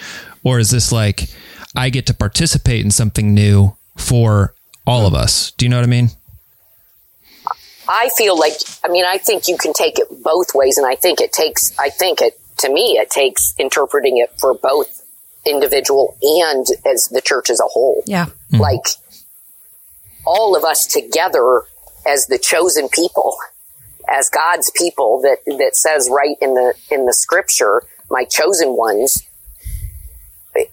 [0.43, 1.30] or is this like
[1.75, 4.54] I get to participate in something new for
[4.86, 5.51] all of us?
[5.51, 6.10] Do you know what I mean?
[7.88, 10.78] I feel like, I mean, I think you can take it both ways.
[10.78, 14.54] And I think it takes, I think it, to me, it takes interpreting it for
[14.54, 15.04] both
[15.45, 18.04] individual and as the church as a whole.
[18.08, 18.28] Yeah.
[18.51, 18.58] Hmm.
[18.58, 18.86] Like
[20.25, 21.63] all of us together
[22.08, 23.38] as the chosen people,
[24.10, 29.24] as God's people that, that says right in the, in the scripture, my chosen ones,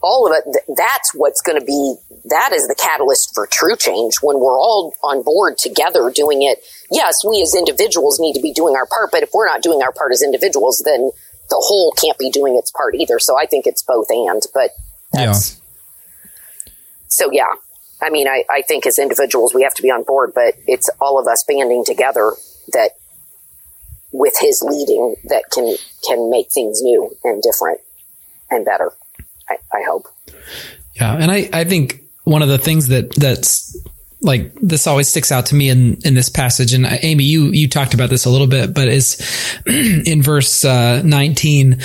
[0.00, 0.44] all of it,
[0.76, 4.94] that's what's going to be, that is the catalyst for true change when we're all
[5.02, 6.58] on board together doing it.
[6.90, 9.82] Yes, we as individuals need to be doing our part, but if we're not doing
[9.82, 11.10] our part as individuals, then
[11.50, 13.18] the whole can't be doing its part either.
[13.18, 14.70] So I think it's both and, but
[15.12, 15.60] that's,
[17.08, 17.52] so yeah.
[18.00, 20.90] I mean, I, I think as individuals we have to be on board, but it's
[21.00, 22.32] all of us banding together
[22.72, 22.92] that
[24.12, 25.74] with his leading that can
[26.06, 27.80] can make things new and different
[28.50, 28.92] and better.
[29.48, 30.06] I, I hope.
[30.94, 33.76] Yeah, and I I think one of the things that that's
[34.20, 37.68] like this always sticks out to me in in this passage, and Amy, you you
[37.68, 39.20] talked about this a little bit, but is
[39.66, 41.80] in verse uh, nineteen.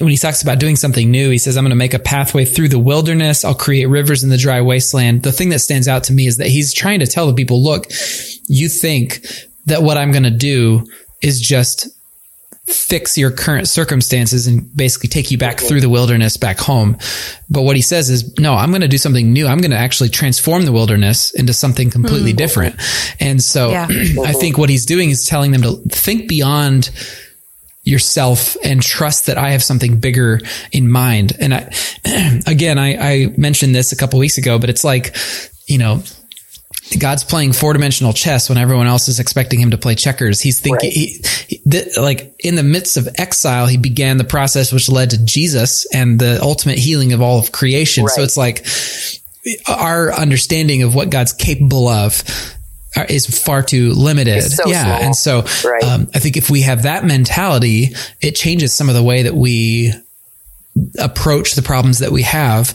[0.00, 2.44] when he talks about doing something new, he says, I'm going to make a pathway
[2.44, 3.44] through the wilderness.
[3.44, 5.24] I'll create rivers in the dry wasteland.
[5.24, 7.60] The thing that stands out to me is that he's trying to tell the people,
[7.60, 7.86] look,
[8.46, 9.26] you think
[9.66, 10.86] that what I'm going to do
[11.22, 11.88] is just
[12.66, 16.96] fix your current circumstances and basically take you back through the wilderness back home.
[17.48, 19.46] But what he says is, no, I'm going to do something new.
[19.46, 22.36] I'm going to actually transform the wilderness into something completely hmm.
[22.36, 22.76] different.
[23.18, 23.86] And so Yeah.
[24.24, 26.90] I think what he's doing is telling them to think beyond
[27.82, 31.32] yourself and trust that I have something bigger in mind.
[31.40, 31.72] And I,
[32.46, 35.16] again, I, I mentioned this a couple weeks ago, but it's like,
[35.66, 36.02] you know,
[36.98, 40.40] God's playing four dimensional chess when everyone else is expecting him to play checkers.
[40.40, 40.92] He's thinking, Right.
[40.92, 45.10] he, he, th- like in the midst of exile, he began the process which led
[45.10, 48.08] to Jesus and the ultimate healing of all of creation.
[48.08, 48.66] So it's like
[49.68, 52.22] our understanding of what God's capable of
[53.08, 54.42] is far too limited.
[54.42, 54.84] So yeah.
[54.84, 55.00] small.
[55.06, 55.84] And so, Right.
[55.84, 59.34] um, I think if we have that mentality, it changes some of the way that
[59.34, 59.92] we
[60.98, 62.74] approach the problems that we have,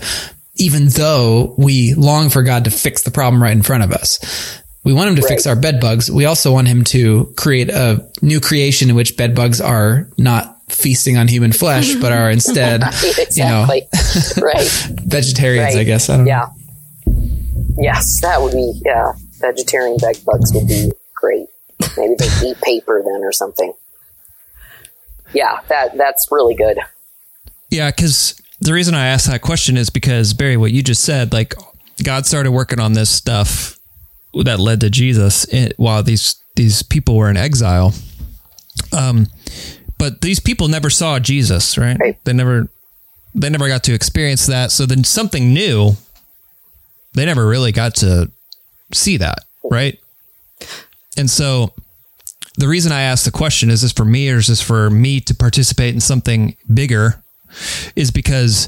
[0.56, 4.62] even though we long for God to fix the problem right in front of us.
[4.84, 6.12] We want him to fix our bed bugs.
[6.12, 10.62] We also want him to create a new creation in which bed bugs are not
[10.70, 14.44] feasting on human flesh, but are instead, you know, exactly.
[14.44, 14.68] right.
[15.06, 15.82] vegetarians, Right.
[15.82, 16.08] I guess.
[16.10, 16.30] I don't know.
[16.30, 16.48] Yeah.
[17.78, 19.14] Yes, that would be, yeah.
[19.42, 21.48] Vegetarian bed bugs would be great.
[21.98, 23.74] Maybe they eat paper then or something.
[25.34, 26.78] Yeah, that that's really good.
[27.70, 31.32] Yeah, because the reason I asked that question is because Barry, what you just said,
[31.32, 31.54] like
[32.04, 33.78] God started working on this stuff
[34.34, 35.46] that led to Jesus
[35.78, 37.94] while these these people were in exile.
[38.92, 39.28] Um,
[39.98, 41.98] but these people never saw Jesus, right?
[42.00, 42.24] Right.
[42.26, 42.68] They never
[43.36, 44.72] they never got to experience that.
[44.72, 45.92] So then something new,
[47.14, 48.32] they never really got to
[48.94, 50.00] see that, right?
[51.18, 51.74] And so
[52.58, 55.20] the reason I asked the question is this for me or is this for me
[55.22, 57.22] to participate in something bigger?
[57.96, 58.68] Is because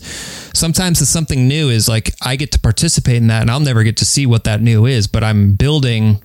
[0.54, 3.84] sometimes the something new is like I get to participate in that and I'll never
[3.84, 6.22] get to see what that new is, but I'm building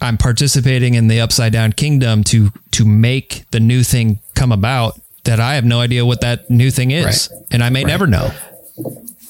[0.00, 5.00] I'm participating in the upside down kingdom to to make the new thing come about
[5.24, 7.28] that I have no idea what that new thing is.
[7.30, 7.42] Right.
[7.50, 8.30] And I may never know.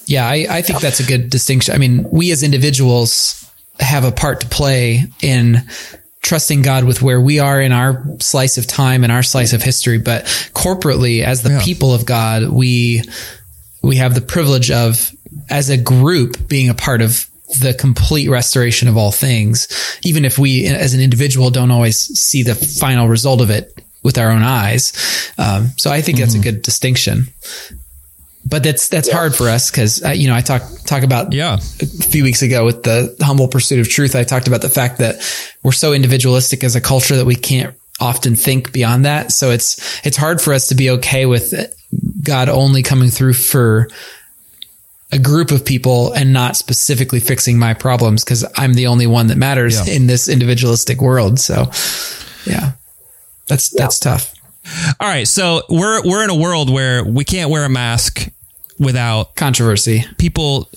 [0.07, 1.75] Yeah, I, I think that's a good distinction.
[1.75, 3.51] I mean, we as individuals
[3.81, 5.63] have a part to play in
[6.27, 9.63] trusting God with where we are in our slice of time and our slice of
[9.63, 11.63] history, but corporately as the Yeah.
[11.63, 13.03] people of God, we
[13.83, 15.13] we have the privilege of
[15.49, 17.27] as a group being a part of
[17.61, 19.69] the complete restoration of all things,
[20.03, 24.19] even if we as an individual don't always see the final result of it with
[24.19, 24.93] our own eyes.
[25.39, 27.29] Um, so I think that's a good distinction
[28.49, 31.55] but that's that's hard for us because uh, you know I talk talk about Yeah.
[31.55, 34.15] a few weeks ago with the humble pursuit of truth.
[34.15, 35.17] I talked about the fact that
[35.63, 39.33] we're so individualistic as a culture that we can't often think beyond that.
[39.33, 41.53] So it's it's hard for us to be okay with
[42.23, 43.89] God only coming through for
[45.13, 49.29] a group of people and not specifically fixing my problems because I'm the only one
[49.29, 49.95] that matters Yeah.
[49.95, 51.39] in this individualistic world.
[51.41, 51.71] So
[52.45, 52.73] yeah,
[53.47, 54.33] that's that's tough.
[55.01, 58.29] All right, so we're we're in a world where we can't wear a mask
[58.79, 60.05] without Controversy.
[60.19, 60.69] people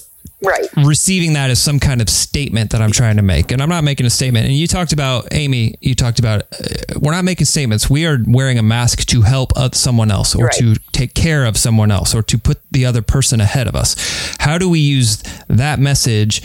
[0.42, 0.70] Right.
[0.86, 3.52] receiving that as some kind of statement that I'm trying to make.
[3.52, 4.46] And I'm not making a statement.
[4.48, 7.90] And you talked about Amy, you talked about uh, we're not making statements.
[7.90, 10.56] We are wearing a mask to help oth- someone else or Right.
[10.60, 13.98] to take care of someone else or to put the other person ahead of us.
[14.40, 16.42] How do we use that message?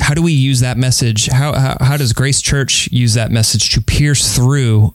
[0.00, 1.26] How do we use that message?
[1.28, 4.92] How, how, how does Grace Church use that message to pierce through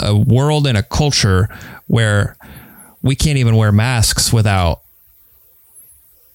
[0.00, 1.48] a world and a culture
[1.86, 2.36] where
[3.00, 4.80] we can't even wear masks without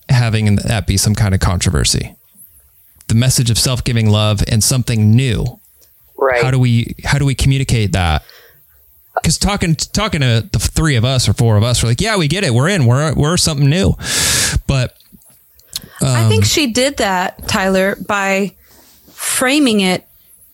[0.10, 2.16] having that be some kind of controversy.
[3.08, 5.60] The message of self-giving love and something new.
[6.18, 6.44] Right.
[6.44, 8.24] How do we how do we communicate that?
[9.16, 12.18] Because talking talking to the three of us or four of us, we're like, yeah,
[12.18, 12.54] we get it.
[12.54, 12.86] We're in.
[12.86, 13.94] We're we're something new.
[14.68, 14.96] But
[16.02, 18.54] I Um, think she did that, Tyler, by
[19.12, 20.06] framing it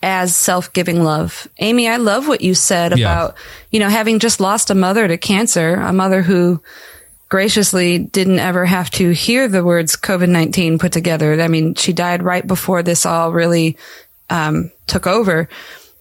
[0.01, 1.47] as self-giving love.
[1.59, 3.11] Amy, I love what you said Yeah.
[3.11, 3.35] about,
[3.71, 6.61] you know, having just lost a mother to cancer, a mother who
[7.35, 11.41] graciously didn't ever have to hear the words COVID-19 put together.
[11.41, 13.75] I mean, she died right before this all really
[14.29, 15.49] um, took over.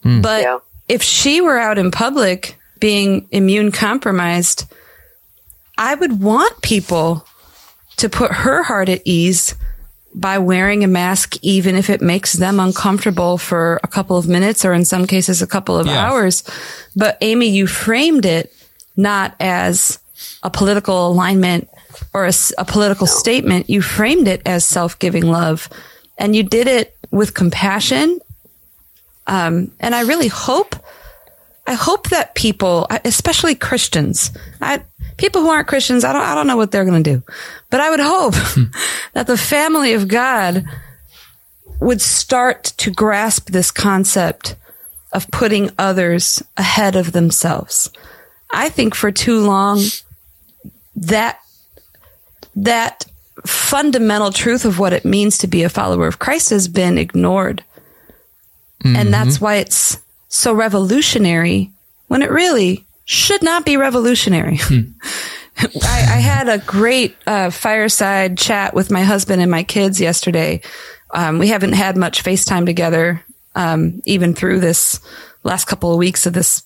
[0.05, 0.59] But Yeah.
[0.89, 4.67] if she were out in public being immune compromised,
[5.77, 7.27] I would want people
[7.97, 9.57] to put her heart at ease
[10.15, 14.65] by wearing a mask, even if it makes them uncomfortable for a couple of minutes
[14.65, 15.99] or in some cases a couple of Yeah.
[15.99, 16.45] hours.
[16.95, 18.53] But Amy, you framed it
[18.97, 19.99] not as
[20.43, 21.69] a political alignment
[22.13, 23.71] or a political statement.
[23.71, 25.69] You framed it as self-giving love
[26.19, 28.21] and you did it with compassion.
[29.27, 30.77] Um, and I really hope
[31.67, 34.83] I hope that people, especially Christians, I,
[35.17, 37.23] people who aren't Christians, I don't, I don't know what they're going to do,
[37.71, 38.35] but I would hope
[39.15, 40.65] that the family of God
[41.81, 44.57] would start to grasp this concept
[45.13, 47.91] of putting others ahead of themselves.
[48.53, 49.81] I think for too long
[50.97, 51.41] that
[52.57, 53.05] that
[53.45, 57.65] fundamental truth of what it means to be a follower of Christ has been ignored.
[58.85, 58.97] Mm-hmm.
[58.97, 61.71] And that's why it's so revolutionary
[62.09, 64.59] when it really should not be revolutionary.
[64.61, 64.81] Hmm.
[65.57, 70.61] I, I, had a great uh, fireside chat with my husband and my kids yesterday.
[71.13, 74.99] Um, we haven't had much FaceTime together, um, even through this
[75.45, 76.65] last couple of weeks of this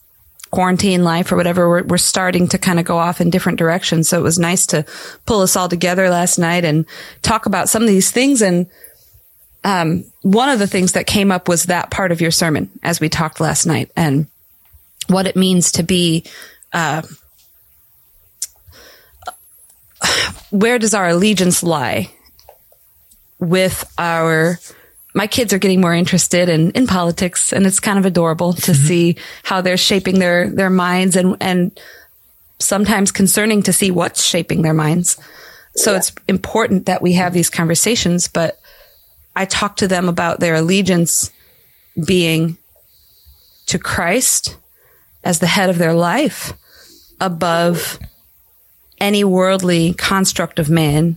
[0.50, 1.68] quarantine life or whatever.
[1.68, 4.08] We're, we're starting to kind of go off in different directions.
[4.08, 4.84] So it was nice to
[5.26, 6.86] pull us all together last night and
[7.22, 8.42] talk about some of these things.
[8.42, 8.66] And
[9.64, 13.00] um, one of the things that came up was that part of your sermon as
[13.00, 14.26] we talked last night and
[15.08, 16.24] what it means to be,
[16.72, 17.02] uh,
[20.50, 22.10] where does our allegiance lie
[23.38, 24.58] with our,
[25.14, 28.72] my kids are getting more interested in, in politics and it's kind of adorable to
[28.72, 28.86] mm-hmm.
[28.86, 31.78] see how they're shaping their, their minds and, and
[32.58, 35.18] sometimes concerning to see what's shaping their minds.
[35.74, 35.98] So yeah.
[35.98, 38.60] it's important that we have these conversations, but
[39.34, 41.30] I talk to them about their allegiance
[42.06, 42.58] being
[43.66, 44.56] to Christ
[45.24, 46.52] as the head of their life
[47.20, 47.98] above
[49.00, 51.16] any worldly construct of man,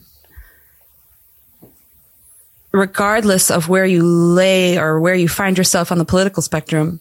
[2.71, 6.99] regardless of where you lay or where you find yourself on the political spectrum,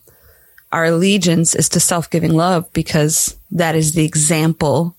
[0.72, 4.96] our allegiance is to self-giving love because that is the example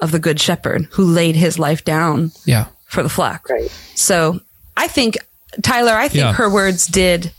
[0.00, 2.66] of the good shepherd who laid his life down yeah.
[2.86, 3.48] for the flock.
[3.48, 3.70] Right.
[3.94, 4.40] So
[4.76, 5.16] I think
[5.62, 6.32] Tyler, I think yeah.
[6.34, 7.32] her words did.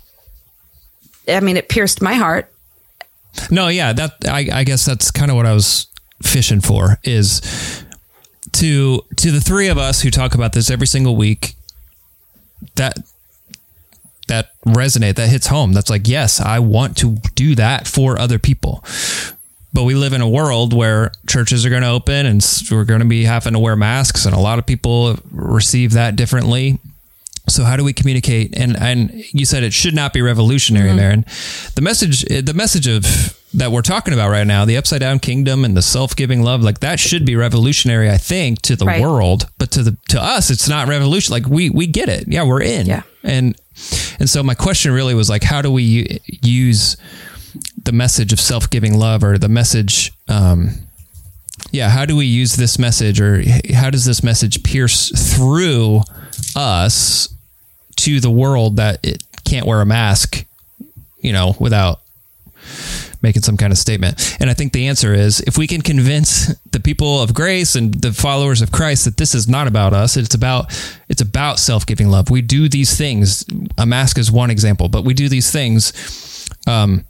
[1.28, 2.52] I mean, it pierced my heart.
[3.50, 5.88] No, yeah, that I, I guess that's kind of what I was
[6.22, 7.42] fishing for is
[8.54, 11.56] to to the three of us who talk about this every single week.
[12.76, 13.00] That
[14.28, 15.74] that resonate that hits home.
[15.74, 18.84] That's like, yes, I want to do that for other people.
[19.74, 23.02] But we live in a world where churches are going to open and we're going
[23.02, 26.80] to be having to wear masks, and a lot of people receive that differently.
[27.50, 28.58] So how do we communicate?
[28.58, 30.98] And and you said it should not be revolutionary, mm-hmm.
[30.98, 31.26] Marin.
[31.76, 33.04] The message, the message of
[33.54, 36.62] that we're talking about right now, the upside down kingdom and the self giving love,
[36.62, 39.02] like that should be revolutionary, I think, to the right.
[39.02, 39.48] world.
[39.58, 41.34] But to the to us, it's not revolution.
[41.34, 42.26] Like we we get it.
[42.28, 42.86] Yeah, we're in.
[42.86, 43.04] Yeah.
[43.24, 43.56] And
[44.20, 46.98] and so my question really was like, how do we use
[47.82, 50.14] the message of self giving love or the message?
[50.30, 50.70] Um,
[51.72, 56.02] yeah, how do we use this message, or how does this message pierce through
[56.56, 57.33] us
[57.98, 60.46] to the world that it can't wear a mask,
[61.20, 62.02] you know, without
[63.22, 64.38] making some kind of statement.
[64.40, 67.94] And I think the answer is if we can convince the people of grace and
[67.94, 70.68] the followers of Christ that this is not about us, it's about
[71.08, 72.30] it's about self-giving love.
[72.30, 73.46] We do these things.
[73.78, 75.94] A mask is one example, but we do these things
[76.68, 77.06] um,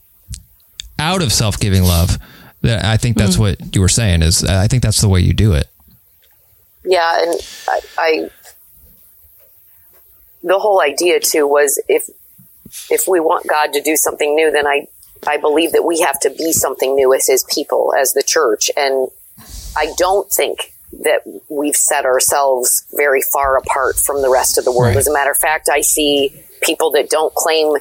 [1.00, 2.18] out of self-giving love.
[2.62, 3.40] That I think that's mm.
[3.40, 5.68] what you were saying is I think that's the way you do it.
[6.86, 7.34] Yeah, and
[7.68, 8.30] I, I
[10.44, 12.10] the whole idea too was if
[12.90, 14.88] if we want God to do something new, then I
[15.26, 18.70] I believe that we have to be something new as His people, as the church,
[18.76, 19.10] and
[19.76, 24.72] I don't think that we've set ourselves very far apart from the rest of the
[24.72, 24.90] world.
[24.90, 24.98] Right.
[24.98, 27.78] As a matter of fact, I see people that don't claim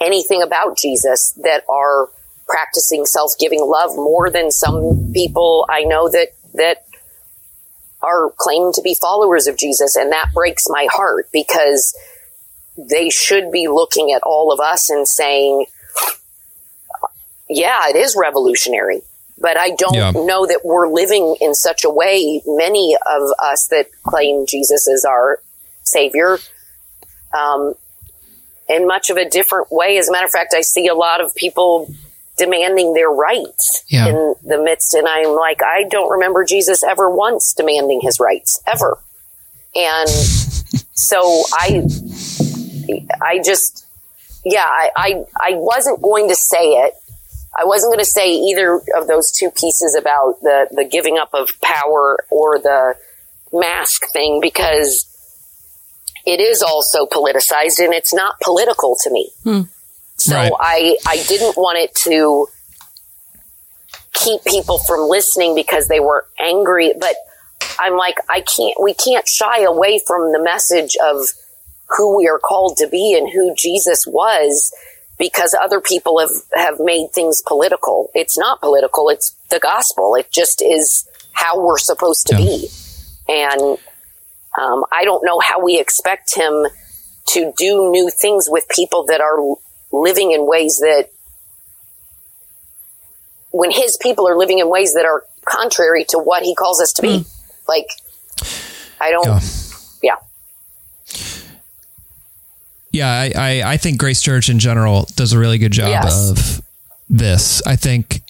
[0.00, 2.08] anything about Jesus that are
[2.46, 6.87] practicing self-giving love more than some people I know that that
[8.02, 9.96] are claiming to be followers of Jesus.
[9.96, 11.96] And that breaks my heart because
[12.76, 15.66] they should be looking at all of us and saying,
[17.48, 19.02] yeah, it is revolutionary.
[19.40, 20.10] But I don't yeah.
[20.10, 25.04] know that we're living in such a way, many of us that claim Jesus as
[25.04, 25.40] our
[25.82, 26.38] savior,
[27.36, 27.74] um,
[28.68, 29.96] in much of a different way.
[29.96, 31.88] As a matter of fact, I see a lot of people
[32.38, 34.08] demanding their rights yeah.
[34.08, 34.94] in the midst.
[34.94, 38.98] And I'm like, I don't remember Jesus ever once demanding his rights ever.
[39.74, 41.82] And so I,
[43.20, 43.86] I just,
[44.44, 46.94] yeah, I, I, I wasn't going to say it.
[47.56, 51.30] I wasn't going to say either of those two pieces about the, the giving up
[51.34, 52.94] of power or the
[53.52, 55.06] mask thing because
[56.24, 59.30] it is also politicized and it's not political to me.
[59.42, 59.62] Hmm.
[60.18, 60.52] So right.
[60.60, 62.48] I, I didn't want it to
[64.12, 67.14] keep people from listening because they were angry, but
[67.78, 71.28] I'm like, I can't, we can't shy away from the message of
[71.96, 74.74] who we are called to be and who Jesus was
[75.18, 78.10] because other people have, have made things political.
[78.14, 79.08] It's not political.
[79.08, 80.14] It's the gospel.
[80.16, 82.38] It just is how we're supposed to Yeah.
[82.38, 82.68] be.
[83.28, 83.78] And
[84.60, 86.66] um, I don't know how we expect him
[87.28, 89.38] to do new things with people that are
[89.92, 91.08] living in ways that,
[93.50, 96.92] when his people are living in ways that are contrary to what he calls us
[96.92, 97.18] to be.
[97.20, 97.22] Hmm.
[97.66, 97.86] Like,
[99.00, 99.40] I don't, Yeah.
[100.02, 100.16] yeah.
[102.90, 106.30] Yeah, I, I, I think Grace Church in general does a really good job Yes.
[106.30, 106.62] of
[107.10, 107.62] this.
[107.66, 108.22] I think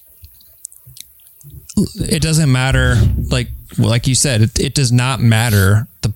[1.76, 2.96] it doesn't matter,
[3.30, 3.48] like
[3.78, 6.12] like you said, it, it does not matter the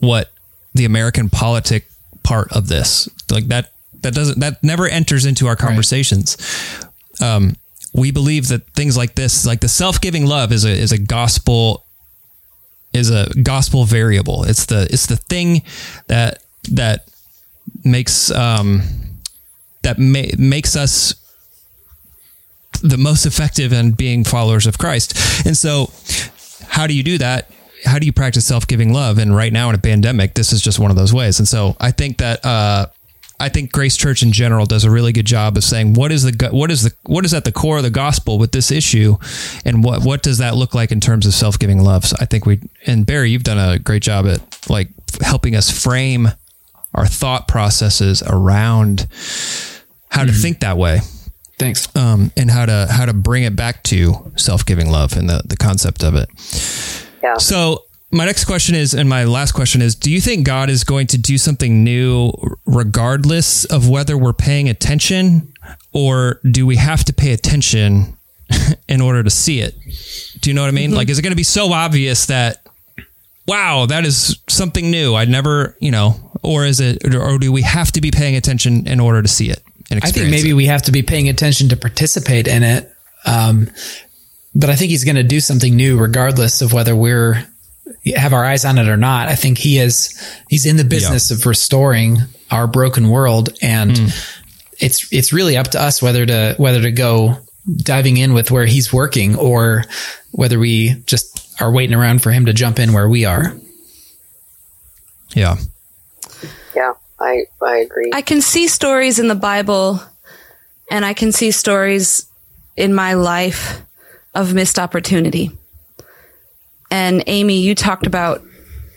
[0.00, 0.30] what
[0.74, 1.86] the American politic
[2.22, 3.70] part of this like that
[4.02, 6.36] that doesn't that never enters into our conversations.
[7.20, 7.56] Um,
[7.92, 10.98] we believe that things like this, like the self giving love, is a is a
[10.98, 11.86] gospel
[12.92, 14.44] is a gospel variable.
[14.44, 15.62] It's the it's the thing
[16.08, 17.08] that that
[17.84, 18.82] makes um,
[19.82, 21.14] that ma- makes us
[22.82, 25.46] the most effective in being followers of Christ.
[25.46, 25.90] And so,
[26.68, 27.50] how do you do that?
[27.84, 29.18] How do you practice self giving love?
[29.18, 31.38] And right now in a pandemic, this is just one of those ways.
[31.38, 32.86] And so, I think that uh,
[33.38, 36.22] I think Grace Church in general does a really good job of saying what is
[36.22, 39.16] the what is the what is at the core of the gospel with this issue,
[39.64, 42.04] and what what does that look like in terms of self giving love.
[42.04, 44.88] So I think we and Barry, you've done a great job at like
[45.22, 46.28] helping us frame
[46.94, 49.06] our thought processes around
[50.10, 51.00] how to think that way
[51.58, 51.94] Thanks.
[51.96, 55.42] um, and how to how to bring it back to self giving love and the
[55.44, 56.28] the concept of it.
[57.22, 57.36] Yeah.
[57.38, 60.84] So my next question is, and my last question is, do you think God is
[60.84, 62.32] going to do something new
[62.64, 65.52] regardless of whether we're paying attention,
[65.92, 68.16] or do we have to pay attention
[68.88, 69.74] in order to see it?
[70.40, 70.92] Do you know what I mean?
[70.92, 72.62] Like, is it going to be so obvious that?
[73.48, 75.14] Wow, that is something new.
[75.14, 78.88] I'd never, you know, or is it, or do we have to be paying attention
[78.88, 79.62] in order to see it?
[79.88, 80.54] And I think maybe it?
[80.54, 82.90] we have to be paying attention to participate in it.
[83.24, 83.70] Um,
[84.52, 87.46] but I think he's going to do something new regardless of whether we're
[88.14, 89.28] have our eyes on it or not.
[89.28, 92.18] I think he is he's in the business of restoring
[92.50, 94.06] our broken world and hmm.
[94.78, 97.38] it's it's really up to us whether to whether to go
[97.76, 99.84] diving in with where he's working or
[100.32, 103.56] whether we just are waiting around for him to jump in where we are.
[105.34, 105.56] yeah.
[106.74, 106.92] Yeah.
[107.18, 108.10] I, I agree.
[108.14, 110.00] I can see stories in the Bible
[110.90, 112.26] and I can see stories
[112.76, 113.82] in my life
[114.34, 115.50] of missed opportunity.
[116.90, 118.42] And Amy, you talked about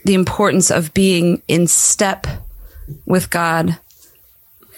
[0.05, 2.27] the importance of being in step
[3.05, 3.77] with God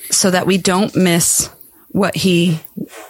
[0.09, 1.49] so that we don't miss
[1.89, 2.59] what he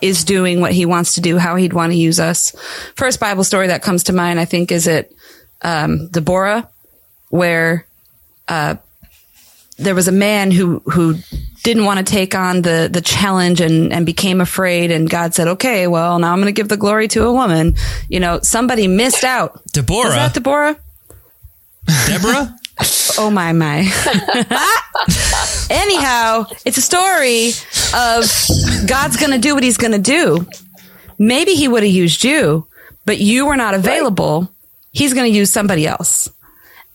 [0.01, 2.55] is doing, what he wants to do, how he'd want to use us.
[2.95, 5.15] First Bible story that comes to mind, I think, is it
[5.61, 6.69] um, Deborah,
[7.29, 7.85] where
[9.77, 11.15] there was a man who who
[11.63, 15.47] didn't want to take on the the challenge and and became afraid and God said,
[15.47, 17.75] "Okay, well, now I'm going to give the glory to a woman."
[18.09, 19.61] You know, somebody missed out.
[19.71, 19.95] Deborah.
[19.97, 20.77] Was that Deborah?
[22.07, 22.57] Deborah?
[23.19, 23.79] Oh my my.
[25.69, 27.49] Anyhow, it's a story
[27.93, 30.47] of God's going to do what he's going to do.
[31.19, 32.65] Maybe he would have used you,
[33.05, 34.51] but you were not available.
[34.93, 36.29] He's going to use somebody else.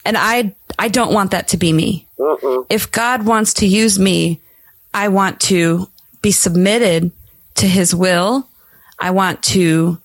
[0.05, 2.05] And I I don't want that to be me.
[2.18, 4.40] If God wants to use me,
[4.94, 5.88] I want to
[6.22, 7.12] be submitted
[7.56, 8.48] to his will.
[8.98, 9.98] I want to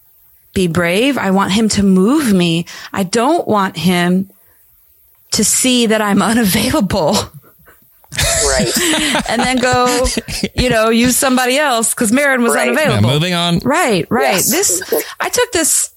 [0.54, 1.18] be brave.
[1.18, 2.66] I want him to move me.
[2.92, 4.30] I don't want him
[5.32, 7.16] to see that I'm unavailable
[8.18, 9.26] right.
[9.30, 10.06] and then go,
[10.56, 12.66] you know, use somebody else because Marin was Right.
[12.66, 13.10] Yeah, unavailable.
[13.10, 13.60] moving on.
[13.60, 14.36] Right, right.
[14.36, 14.52] Yes.
[14.52, 15.94] This, I took this,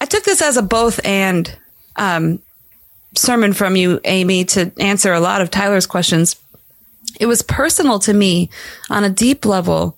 [0.00, 1.56] I took this as a both and,
[1.96, 2.40] um,
[3.16, 6.36] sermon from you, Amy, to answer a lot of Tyler's questions.
[7.20, 8.50] It was personal to me
[8.90, 9.96] on a deep level,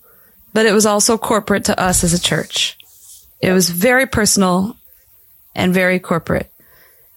[0.53, 2.77] but it was also corporate to us as a church.
[3.41, 4.75] It was very personal
[5.55, 6.51] and very corporate.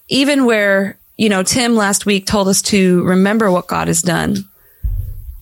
[0.07, 4.47] Even where, you know, Tim last week told us to remember what God has done.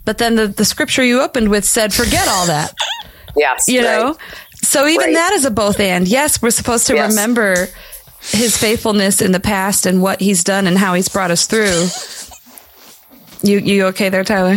[0.05, 2.73] But then the, the scripture you opened with said, forget all that
[3.35, 3.67] Yes.
[3.67, 3.97] you right.
[3.99, 4.17] know
[4.61, 5.13] so even Right.
[5.13, 7.11] that is a both and yes we're supposed to Yes.
[7.11, 7.67] remember
[8.21, 11.87] his faithfulness in the past and what he's done and how he's brought us through
[13.41, 14.55] you you okay there tyler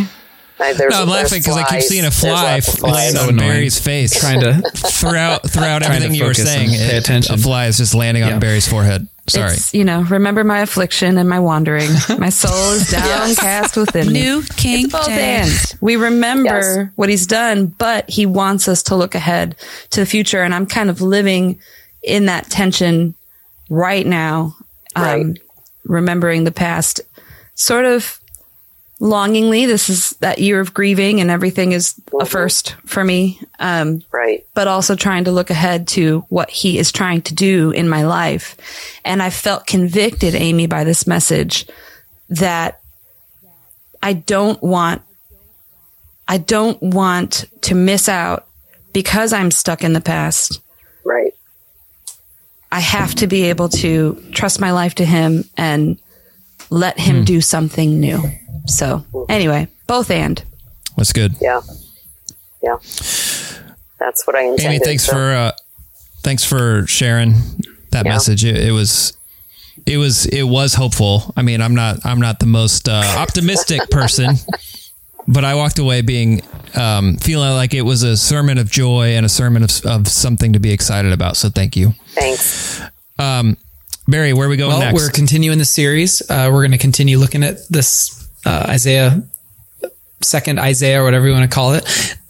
[0.60, 3.36] I- there's- No, I'm laughing because I keep seeing a fly lots land on.
[3.36, 4.16] Barry's face.
[4.20, 7.34] Trying to throughout throughout everything you were saying, pay attention.
[7.34, 9.08] a fly is just landing on Barry's forehead.
[9.28, 9.54] Sorry.
[9.54, 11.88] It's, you know remember my affliction and my wandering
[12.18, 15.72] my soul is downcast within me New King both James.
[15.72, 16.88] and we remember Yes.
[16.96, 19.56] what he's done but he wants us to look ahead
[19.90, 21.60] to the future and i'm kind of living
[22.02, 23.14] in that tension
[23.72, 24.54] right now
[24.94, 25.38] um, Right.
[25.84, 27.00] remembering the past
[27.54, 28.20] sort of
[29.00, 29.64] longingly.
[29.66, 33.40] This is that year of grieving and everything is a first for me.
[33.58, 34.44] Um, Right.
[34.54, 38.04] but also trying to look ahead to what he is trying to do in my
[38.04, 38.56] life.
[39.04, 41.66] And I felt convicted, Amy, by this message
[42.28, 42.78] that
[44.02, 45.00] I don't want,
[46.28, 48.46] I don't want to miss out
[48.92, 50.60] because I'm stuck in the past.
[51.04, 51.34] Right.
[52.72, 55.98] I have to be able to trust my life to him and
[56.70, 58.20] let him do something new.
[58.66, 60.42] So anyway, both and.
[60.96, 61.34] That's good.
[61.40, 61.60] Yeah.
[62.62, 62.76] Yeah.
[63.98, 64.64] That's what I intended.
[64.64, 65.52] Amy, thanks so- for uh,
[66.22, 67.34] thanks for sharing
[67.90, 68.12] that Yeah.
[68.12, 68.44] message.
[68.44, 69.16] It, it was
[69.86, 71.32] it was it was hopeful.
[71.36, 74.36] I mean, I'm not I'm not the most uh, optimistic person,
[75.28, 76.42] but I walked away being
[76.74, 80.52] um, feeling like it was a sermon of joy and a sermon of, of something
[80.54, 81.36] to be excited about.
[81.36, 82.80] So thank you, Thanks.
[84.08, 84.32] Barry.
[84.32, 84.94] Where are we going Well, next?
[84.94, 86.22] we're continuing the series.
[86.28, 89.22] Uh, we're going to continue looking at this uh, Isaiah,
[90.22, 91.84] second Isaiah, or whatever you want to call it.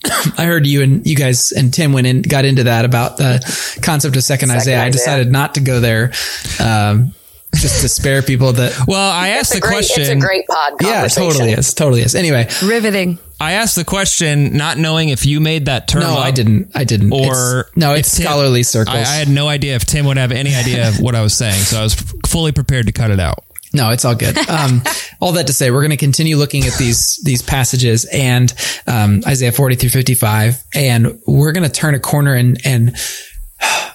[0.38, 3.78] I heard you and you guys and Tim went in, got into that about the
[3.82, 4.82] concept of second, Isaiah.
[4.82, 6.12] I decided not to go there,
[6.60, 7.14] um,
[7.54, 8.86] just to spare people that.
[8.86, 10.02] well, I asked the great, question.
[10.02, 11.74] It's a great pod Yeah, totally is.
[11.74, 12.14] Totally is.
[12.14, 13.18] Anyway, Riveting.
[13.40, 16.02] I asked the question, not knowing if you made that term.
[16.02, 16.70] no, up, I didn't.
[16.74, 17.12] I didn't.
[17.12, 18.96] Or It's- no, it's Tim- scholarly circles.
[18.96, 21.34] I, I had no idea if Tim would have any idea of what I was
[21.34, 21.94] saying, so I was
[22.26, 23.44] fully prepared to cut it out.
[23.74, 24.36] No, it's all good.
[24.48, 24.82] Um,
[25.20, 28.52] all that to say, we're going to continue looking at these these passages and
[28.86, 32.94] um, Isaiah 40 through 55, and we're going to turn a corner and and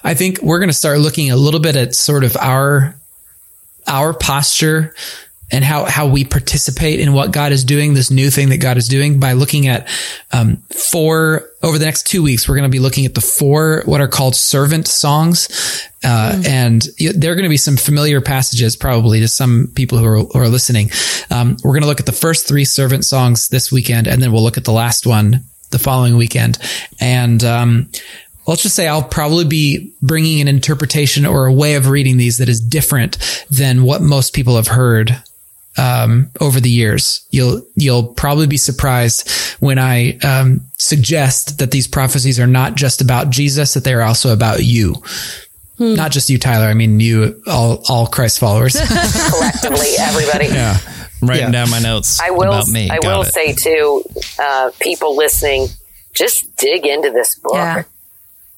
[0.02, 2.96] I think we're going to start looking a little bit at sort of our
[3.88, 4.94] our posture
[5.50, 8.76] and how how we participate in what God is doing, this new thing that God
[8.76, 9.88] is doing by looking at
[10.32, 12.48] um, four over the next two weeks.
[12.48, 16.82] We're going to be looking at the four what are called servant songs, uh, and
[16.98, 20.38] there are going to be some familiar passages probably to some people who are, who
[20.38, 20.90] are listening.
[21.30, 24.32] Um, we're going to look at the first three servant songs this weekend, and then
[24.32, 26.58] we'll look at the last one the following weekend,
[27.00, 27.42] and.
[27.44, 27.90] Um,
[28.48, 32.38] let's just say I'll probably be bringing an interpretation or a way of reading these
[32.38, 33.18] that is different
[33.50, 35.22] than what most people have heard
[35.76, 37.24] um, over the years.
[37.30, 39.30] You'll you'll probably be surprised
[39.60, 44.02] when I um, suggest that these prophecies are not just about Jesus; that they are
[44.02, 44.96] also about you.
[45.80, 46.66] Not just you, Tyler.
[46.66, 48.72] I mean you, all all Christ followers.
[49.30, 50.46] Collectively, everybody.
[50.46, 50.78] Yeah,
[51.22, 51.50] writing Yeah.
[51.52, 52.48] down my notes I will.
[52.52, 52.90] about me.
[52.90, 53.32] I Got will it.
[53.32, 54.02] say too,
[54.40, 55.68] uh, people listening,
[56.14, 57.54] just dig into this book.
[57.54, 57.82] Yeah.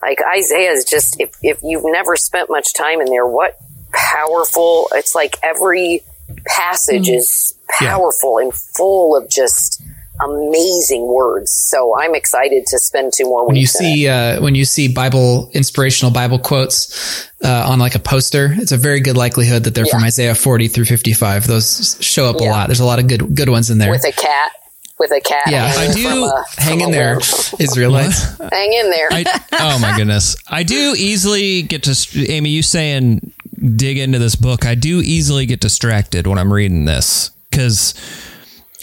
[0.02, 3.56] Like Isaiah is just if if you've never spent much time in there, what
[3.92, 4.88] powerful!
[4.94, 6.02] It's like every
[6.46, 7.16] passage Mm.
[7.16, 9.82] is powerful and full of just
[10.22, 11.50] amazing words.
[11.50, 13.80] So I'm excited to spend two more when you weeks.
[13.80, 13.94] in it.
[13.94, 18.72] see uh, when you see Bible inspirational Bible quotes uh, on like a poster, it's
[18.72, 21.46] a very good likelihood that they're from Isaiah 40 through 55.
[21.46, 22.66] Those show up a lot.
[22.68, 23.90] There's a lot of good good ones in there.
[23.90, 24.52] with a cat,
[25.00, 25.44] with a cat.
[25.48, 27.16] Yeah, I do from a- Hang in there.
[27.58, 28.38] Israelites.
[28.38, 29.08] Hang in there.
[29.10, 30.36] I, oh my goodness.
[30.46, 32.50] I do easily get to Amy.
[32.50, 33.32] You saying
[33.76, 34.64] dig into this book?
[34.66, 37.94] I do easily get distracted when I'm reading this because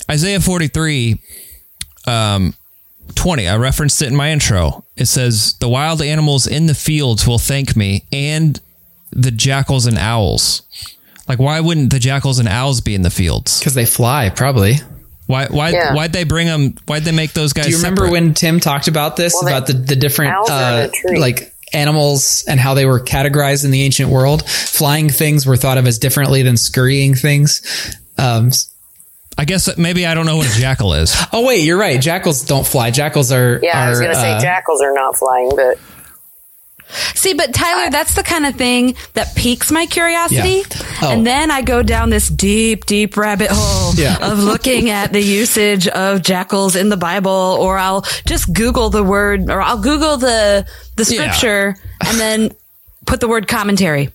[0.10, 1.22] Isaiah 43,
[2.08, 2.54] um,
[3.16, 3.48] 20.
[3.48, 4.84] I referenced it in my intro.
[4.98, 8.60] It says, "The wild animals in the fields will thank me, and
[9.12, 10.64] the jackals and owls."
[11.28, 13.60] Like, why wouldn't the jackals and owls be in the fields?
[13.60, 14.76] Because they fly, probably.
[15.28, 15.46] Why?
[15.48, 15.70] Why?
[15.70, 15.94] Yeah.
[15.94, 16.76] Why'd they bring them?
[16.88, 17.66] Why'd they make those guys?
[17.66, 18.12] Do you remember separate?
[18.12, 21.20] when Tim talked about this Well, they- about the the different owls are in uh,
[21.20, 24.48] like animals and how they were categorized in the ancient world?
[24.50, 27.96] Flying things were thought of as differently than scurrying things.
[28.18, 28.52] Um,
[29.38, 31.16] I guess maybe I don't know what a jackal is.
[31.34, 32.02] oh wait, you're right.
[32.02, 32.90] Jackals don't fly.
[32.90, 33.60] Jackals are.
[33.62, 35.78] yeah, I was going to say uh, jackals are not flying, but
[36.90, 40.64] See, but Tyler, that's the kind of thing that piques my curiosity.
[40.70, 40.98] Yeah.
[41.02, 41.12] Oh.
[41.12, 44.18] And then I go down this deep, deep rabbit hole Yeah.
[44.32, 49.04] of looking at the usage of jackals in the Bible, or I'll just Google the
[49.04, 50.66] word, or I'll Google the,
[50.96, 51.32] the Yeah.
[51.34, 51.76] scripture
[52.06, 52.52] and then
[53.06, 54.10] put the word commentary.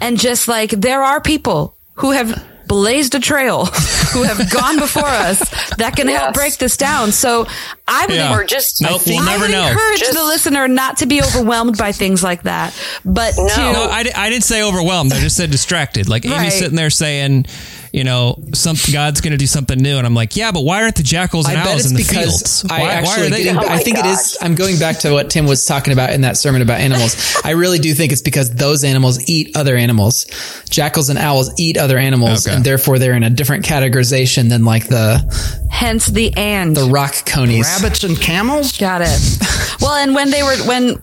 [0.00, 3.66] And just like there are people who have blazed a trail,
[4.14, 5.38] who have gone before us
[5.76, 7.12] that can help break this down.
[7.12, 7.46] So
[7.86, 8.34] I would Yeah.
[8.34, 9.66] or just Nope, we'll I never would know.
[9.68, 13.88] encourage Just- the listener not to be overwhelmed by things like that, but to No,
[13.90, 15.12] I, I didn't say overwhelmed.
[15.12, 16.08] I just said distracted.
[16.08, 17.44] Like Amy's sitting there saying,
[17.92, 20.82] you know, some God's going to do something new, and I'm like, yeah, but why
[20.82, 22.64] aren't the jackals and I owls in the because fields?
[22.70, 23.42] I why, why actually are they?
[23.44, 24.18] getting, Oh I think it gosh.
[24.18, 24.38] is.
[24.40, 27.36] I'm going back to what Tim was talking about in that sermon about animals.
[27.44, 30.24] I really do think it's because those animals eat other animals.
[30.70, 32.56] Jackals and owls eat other animals, Okay.
[32.56, 35.18] and therefore they're in a different categorization than like the
[35.70, 36.74] hence the and.
[36.76, 37.66] the rock conies.
[37.66, 38.78] rabbits and camels.
[38.78, 39.38] Got it.
[39.82, 40.94] Well, and when they were when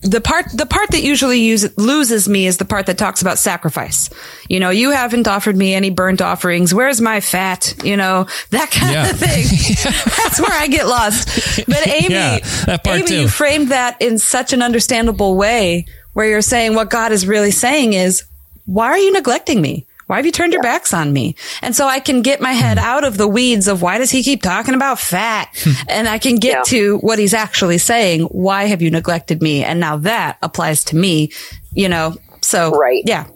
[0.00, 3.38] the part the part that usually use, loses me is the part that talks about
[3.38, 4.10] sacrifice.
[4.48, 6.72] You know, you haven't offered me any burnt offerings.
[6.74, 7.74] Where's my fat?
[7.84, 9.10] You know, that kind Yeah.
[9.10, 9.44] of thing.
[10.16, 11.66] That's where I get lost.
[11.66, 12.38] But Amy, Yeah,
[12.86, 13.20] Amy, too.
[13.22, 17.50] you framed that in such an understandable way where you're saying what God is really
[17.50, 18.24] saying is,
[18.64, 19.86] why are you neglecting me?
[20.06, 21.34] Why have you turned your backs on me?
[21.62, 22.84] And so I can get my head hmm.
[22.84, 25.48] out of the weeds of why does he keep talking about fat?
[25.62, 25.70] Hmm.
[25.88, 26.62] and I can get Yeah.
[26.66, 28.22] to what he's actually saying.
[28.22, 29.64] Why have you neglected me?
[29.64, 31.32] And now that applies to me,
[31.72, 32.16] you know?
[32.40, 33.02] So, Right.
[33.04, 33.26] Yeah.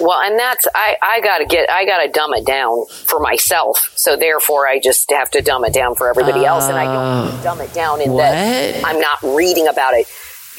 [0.00, 3.92] Well, and that's I, I gotta get I gotta dumb it down for myself.
[3.96, 7.42] So therefore, I just have to dumb it down for everybody else, and I don't
[7.42, 8.84] dumb it down in that What?
[8.84, 10.06] I'm not reading about it.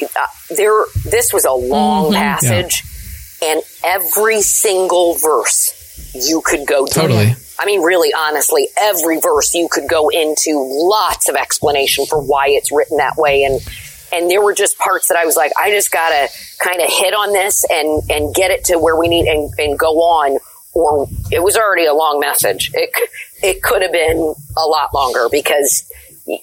[0.02, 0.26] Uh,
[0.56, 2.82] there, this was a long passage,
[3.42, 5.76] and every single verse
[6.14, 6.92] you could go to.
[6.92, 7.34] Totally.
[7.58, 10.52] I mean, really, honestly, every verse you could go into
[10.88, 13.60] lots of explanation for why it's written that way, and
[14.12, 17.14] and there were just parts that I was like, I just gotta kind of hit
[17.14, 20.38] on this and and get it to where we need and, and go on.
[20.72, 22.70] Or it was already a long message.
[22.74, 22.90] It
[23.42, 25.90] it could have been a lot longer because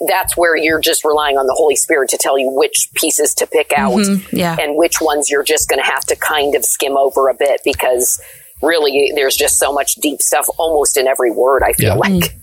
[0.07, 3.47] that's where you're just relying on the Holy Spirit to tell you which pieces to
[3.47, 3.97] pick out
[4.34, 4.57] yeah.
[4.59, 7.61] and which ones you're just going to have to kind of skim over a bit
[7.63, 8.20] because
[8.61, 11.63] really there's just so much deep stuff almost in every word.
[11.63, 11.93] I feel Yeah.
[11.93, 12.36] like.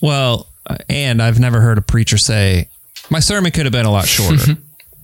[0.00, 2.68] Well, uh, and I've never heard a preacher say,
[3.10, 4.56] my sermon could have been a lot shorter.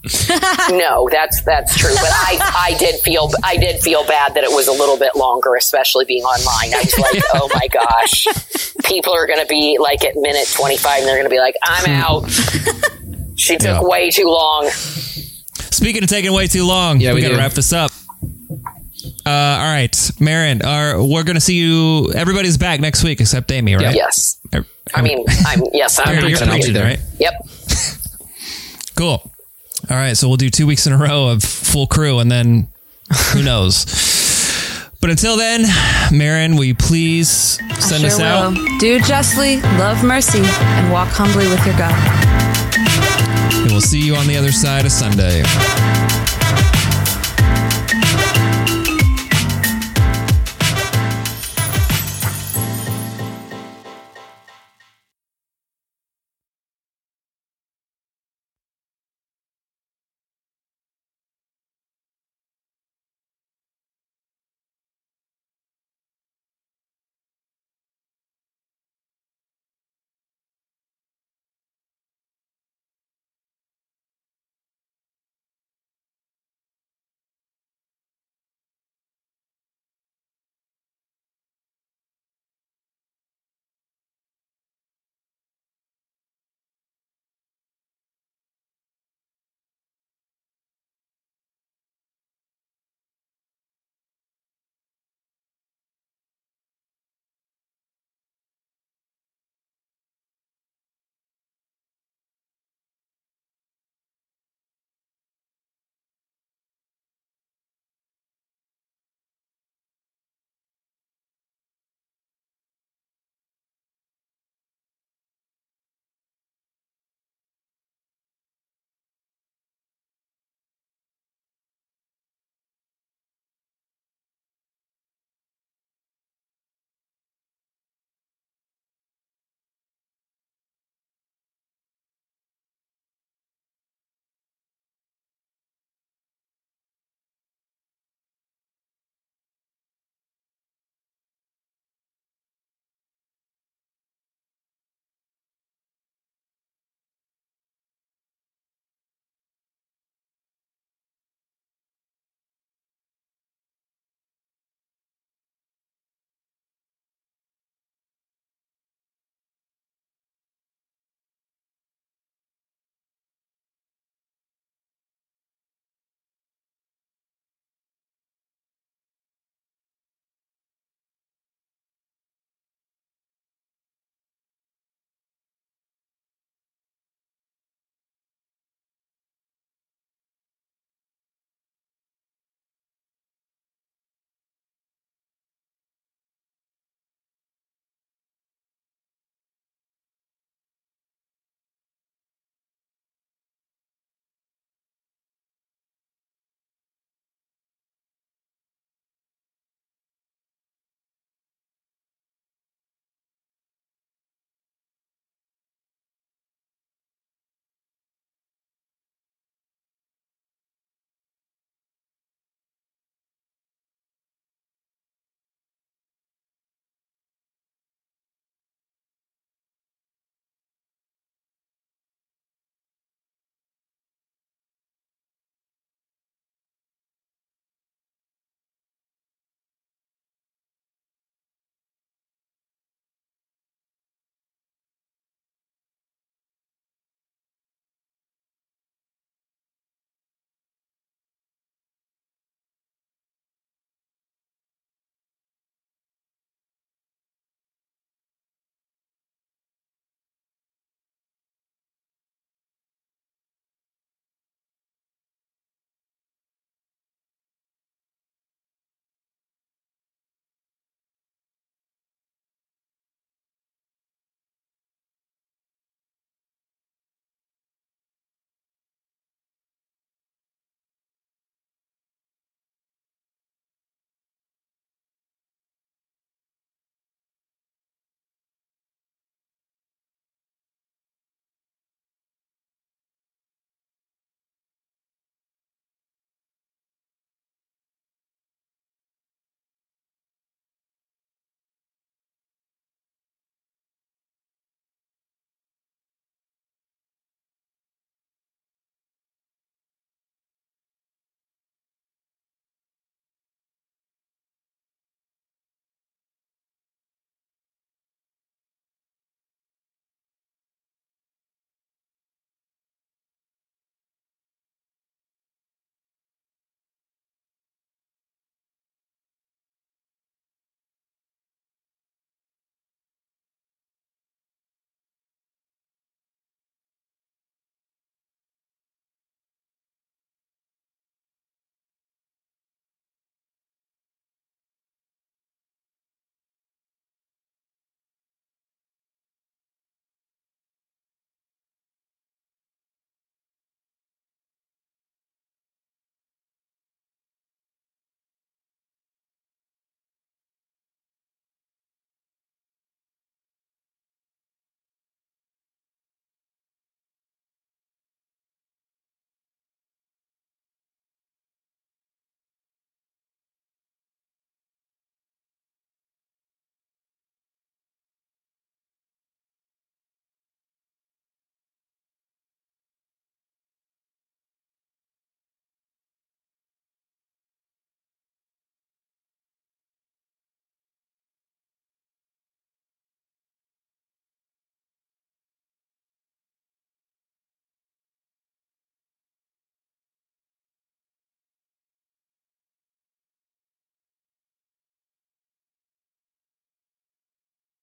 [0.71, 1.95] no, that's that's true.
[1.95, 5.15] But I, I did feel I did feel bad that it was a little bit
[5.15, 6.75] longer, especially being online.
[6.75, 8.27] I was like, oh my gosh,
[8.85, 11.39] people are going to be like at minute twenty five, and they're going to be
[11.39, 12.29] like, I'm out.
[13.37, 13.83] She took Yeah.
[13.83, 14.69] way too long.
[14.71, 17.91] Speaking of taking way too long, Yeah, we, we got to wrap this up.
[19.25, 22.13] Uh, all right, Marin, our, we're going to see you.
[22.13, 23.95] Everybody's back next week except Amy, right?
[23.95, 26.07] Yes, Er- I mean, I'm yes, I'm.
[26.07, 26.85] Marin, you're preaching, I'll be preaching, there.
[26.85, 27.01] right?
[28.95, 29.31] Cool.
[29.91, 32.69] All right, so we'll do two weeks in a row of full crew, and then
[33.33, 33.85] who knows?
[35.01, 35.65] But until then,
[36.13, 37.29] Marin, will you please
[37.81, 38.53] send sure us out?
[38.57, 38.79] will.
[38.79, 41.93] Do justly, love mercy, and walk humbly with your God.
[43.63, 45.43] And we'll see you on the other side of Sunday.